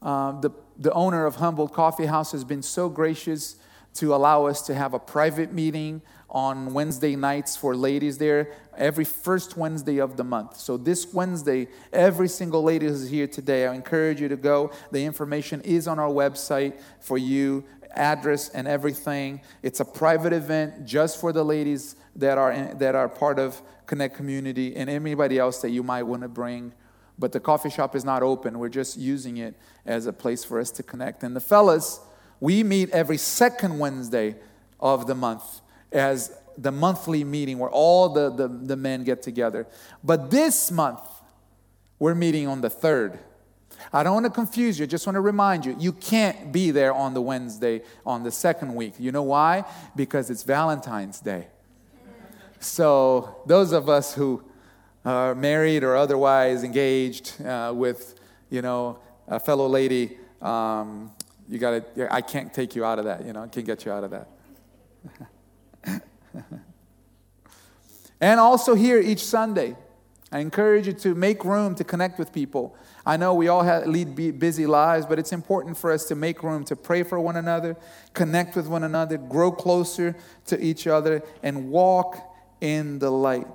Um, 0.03 0.39
the, 0.41 0.51
the 0.77 0.93
owner 0.93 1.25
of 1.25 1.37
Humboldt 1.37 1.73
Coffee 1.73 2.05
House 2.05 2.31
has 2.31 2.43
been 2.43 2.61
so 2.61 2.89
gracious 2.89 3.55
to 3.95 4.13
allow 4.13 4.45
us 4.45 4.61
to 4.63 4.75
have 4.75 4.93
a 4.93 4.99
private 4.99 5.51
meeting 5.51 6.03
on 6.29 6.73
Wednesday 6.73 7.15
nights 7.15 7.57
for 7.57 7.75
ladies 7.75 8.17
there 8.17 8.51
every 8.77 9.05
first 9.05 9.57
Wednesday 9.57 9.97
of 9.97 10.15
the 10.15 10.23
month. 10.23 10.57
So 10.57 10.77
this 10.77 11.13
Wednesday, 11.13 11.67
every 11.91 12.29
single 12.29 12.63
lady 12.63 12.87
who's 12.87 13.09
here 13.09 13.27
today, 13.27 13.67
I 13.67 13.73
encourage 13.73 14.21
you 14.21 14.29
to 14.29 14.37
go. 14.37 14.71
The 14.91 15.03
information 15.03 15.61
is 15.61 15.87
on 15.87 15.99
our 15.99 16.09
website 16.09 16.79
for 16.99 17.17
you, 17.17 17.65
address 17.95 18.49
and 18.49 18.67
everything. 18.67 19.41
It's 19.63 19.79
a 19.79 19.85
private 19.85 20.33
event 20.33 20.85
just 20.85 21.19
for 21.19 21.33
the 21.33 21.43
ladies 21.43 21.95
that 22.15 22.37
are 22.37 22.51
in, 22.51 22.77
that 22.77 22.95
are 22.95 23.09
part 23.09 23.39
of 23.39 23.61
Connect 23.85 24.15
Community 24.15 24.75
and 24.75 24.89
anybody 24.89 25.39
else 25.39 25.61
that 25.61 25.71
you 25.71 25.83
might 25.83 26.03
want 26.03 26.21
to 26.21 26.27
bring. 26.27 26.73
But 27.17 27.31
the 27.31 27.39
coffee 27.39 27.69
shop 27.69 27.95
is 27.95 28.05
not 28.05 28.23
open. 28.23 28.59
We're 28.59 28.69
just 28.69 28.97
using 28.97 29.37
it 29.37 29.55
as 29.85 30.05
a 30.05 30.13
place 30.13 30.43
for 30.43 30.59
us 30.59 30.71
to 30.71 30.83
connect. 30.83 31.23
And 31.23 31.35
the 31.35 31.41
fellas, 31.41 31.99
we 32.39 32.63
meet 32.63 32.91
every 32.91 33.17
second 33.17 33.79
Wednesday 33.79 34.35
of 34.79 35.07
the 35.07 35.15
month 35.15 35.61
as 35.91 36.35
the 36.57 36.71
monthly 36.71 37.23
meeting 37.23 37.57
where 37.57 37.69
all 37.69 38.09
the, 38.09 38.29
the, 38.29 38.47
the 38.47 38.75
men 38.75 39.03
get 39.03 39.21
together. 39.21 39.67
But 40.03 40.29
this 40.29 40.71
month, 40.71 41.01
We're 41.99 42.15
meeting 42.15 42.47
on 42.47 42.61
the 42.61 42.69
3rd. 42.69 43.19
I 43.91 44.03
don't 44.03 44.13
want 44.13 44.25
to 44.25 44.31
confuse 44.31 44.79
you, 44.79 44.83
I 44.83 44.87
just 44.87 45.05
want 45.05 45.15
to 45.15 45.21
remind 45.21 45.65
you 45.65 45.75
you 45.77 45.91
can't 45.91 46.51
be 46.51 46.71
there 46.71 46.93
on 46.93 47.13
the 47.13 47.21
Wednesday 47.21 47.81
on 48.05 48.23
the 48.23 48.31
second 48.31 48.73
week. 48.73 48.93
You 48.99 49.11
know 49.11 49.23
why? 49.23 49.65
Because 49.95 50.29
it's 50.29 50.43
Valentine's 50.43 51.19
Day. 51.19 51.47
So, 52.61 53.41
those 53.45 53.71
of 53.71 53.87
us 53.87 54.13
who 54.13 54.43
are 55.05 55.33
married 55.33 55.83
or 55.83 55.95
otherwise 55.95 56.63
engaged 56.63 57.41
uh, 57.41 57.73
with, 57.75 58.19
you 58.49 58.61
know, 58.61 58.99
a 59.27 59.39
fellow 59.39 59.67
lady, 59.67 60.17
um, 60.41 61.11
you 61.47 61.57
got 61.57 61.95
to, 61.95 62.13
I 62.13 62.21
can't 62.21 62.53
take 62.53 62.75
you 62.75 62.83
out 62.83 62.99
of 62.99 63.05
that, 63.05 63.25
you 63.25 63.33
know, 63.33 63.43
I 63.43 63.47
can't 63.47 63.65
get 63.65 63.85
you 63.85 63.91
out 63.91 64.03
of 64.03 64.11
that. 64.11 64.29
and 68.21 68.39
also 68.39 68.75
here 68.75 68.99
each 68.99 69.23
Sunday, 69.23 69.75
I 70.31 70.39
encourage 70.39 70.85
you 70.85 70.93
to 70.93 71.15
make 71.15 71.43
room 71.43 71.73
to 71.75 71.83
connect 71.83 72.19
with 72.19 72.31
people. 72.31 72.75
I 73.05 73.17
know 73.17 73.33
we 73.33 73.47
all 73.47 73.63
have, 73.63 73.87
lead 73.87 74.15
busy 74.37 74.67
lives, 74.67 75.05
but 75.07 75.17
it's 75.17 75.33
important 75.33 75.77
for 75.77 75.91
us 75.91 76.05
to 76.05 76.15
make 76.15 76.43
room 76.43 76.63
to 76.65 76.75
pray 76.75 77.01
for 77.01 77.19
one 77.19 77.35
another, 77.35 77.75
connect 78.13 78.55
with 78.55 78.67
one 78.67 78.83
another, 78.83 79.17
grow 79.17 79.51
closer 79.51 80.15
to 80.45 80.63
each 80.63 80.85
other, 80.85 81.23
and 81.41 81.71
walk 81.71 82.17
in 82.61 82.99
the 82.99 83.09
light. 83.09 83.47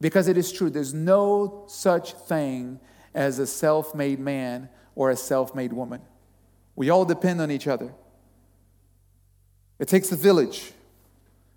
Because 0.00 0.28
it 0.28 0.36
is 0.36 0.52
true, 0.52 0.68
there's 0.68 0.92
no 0.92 1.64
such 1.68 2.12
thing 2.12 2.80
as 3.14 3.38
a 3.38 3.46
self 3.46 3.94
made 3.94 4.18
man 4.18 4.68
or 4.94 5.10
a 5.10 5.16
self 5.16 5.54
made 5.54 5.72
woman. 5.72 6.02
We 6.74 6.90
all 6.90 7.04
depend 7.04 7.40
on 7.40 7.50
each 7.50 7.68
other. 7.68 7.94
It 9.82 9.88
takes 9.88 10.12
a 10.12 10.16
village, 10.16 10.70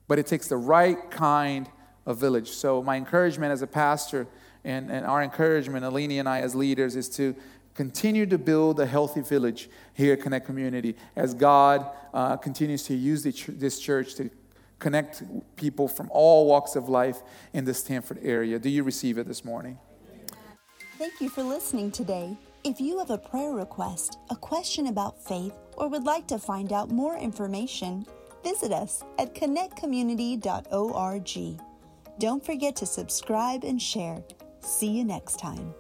but 0.07 0.17
it 0.17 0.26
takes 0.26 0.47
the 0.47 0.57
right 0.57 1.11
kind 1.11 1.69
of 2.07 2.17
village. 2.17 2.49
So, 2.49 2.82
my 2.82 2.95
encouragement 2.95 3.51
as 3.51 3.61
a 3.61 3.67
pastor 3.67 4.26
and, 4.63 4.89
and 4.89 5.05
our 5.05 5.21
encouragement, 5.21 5.86
Alini 5.86 6.19
and 6.19 6.28
I 6.28 6.39
as 6.39 6.55
leaders, 6.55 6.95
is 6.95 7.07
to 7.17 7.36
continue 7.76 8.26
to 8.26 8.39
build 8.39 8.80
a 8.80 8.88
healthy 8.88 9.21
village 9.21 9.69
here 9.93 10.13
at 10.13 10.21
Connect 10.21 10.43
Community 10.47 10.95
as 11.15 11.36
God 11.36 11.88
uh, 12.15 12.36
continues 12.38 12.82
to 12.86 12.95
use 12.95 13.21
this 13.21 13.80
church 13.80 14.15
to 14.15 14.32
connect 14.80 15.21
people 15.55 15.88
from 15.88 16.09
all 16.11 16.47
walks 16.47 16.76
of 16.76 16.89
life 16.89 17.21
in 17.53 17.63
the 17.63 17.76
Stanford 17.76 18.17
area. 18.23 18.57
Do 18.57 18.69
you 18.69 18.82
receive 18.82 19.19
it 19.19 19.28
this 19.28 19.45
morning? 19.45 19.78
Thank 20.97 21.21
you 21.21 21.30
for 21.30 21.43
listening 21.43 21.91
today. 21.91 22.36
If 22.63 22.82
you 22.82 22.97
have 22.97 23.11
a 23.11 23.19
prayer 23.19 23.51
request, 23.51 24.17
a 24.32 24.36
question 24.36 24.88
about 24.88 25.23
faith, 25.23 25.53
or 25.78 25.88
would 25.88 26.03
like 26.03 26.28
to 26.28 26.39
find 26.39 26.73
out 26.73 26.91
more 26.91 27.17
information, 27.17 28.05
visit 28.43 28.71
us 28.71 29.03
at 29.19 29.36
connectcommunity.org. 29.36 31.61
Don't 32.17 32.45
forget 32.45 32.76
to 32.78 32.86
subscribe 32.86 33.63
and 33.63 33.82
share. 33.82 34.23
See 34.61 34.88
you 34.88 35.03
next 35.03 35.38
time. 35.38 35.73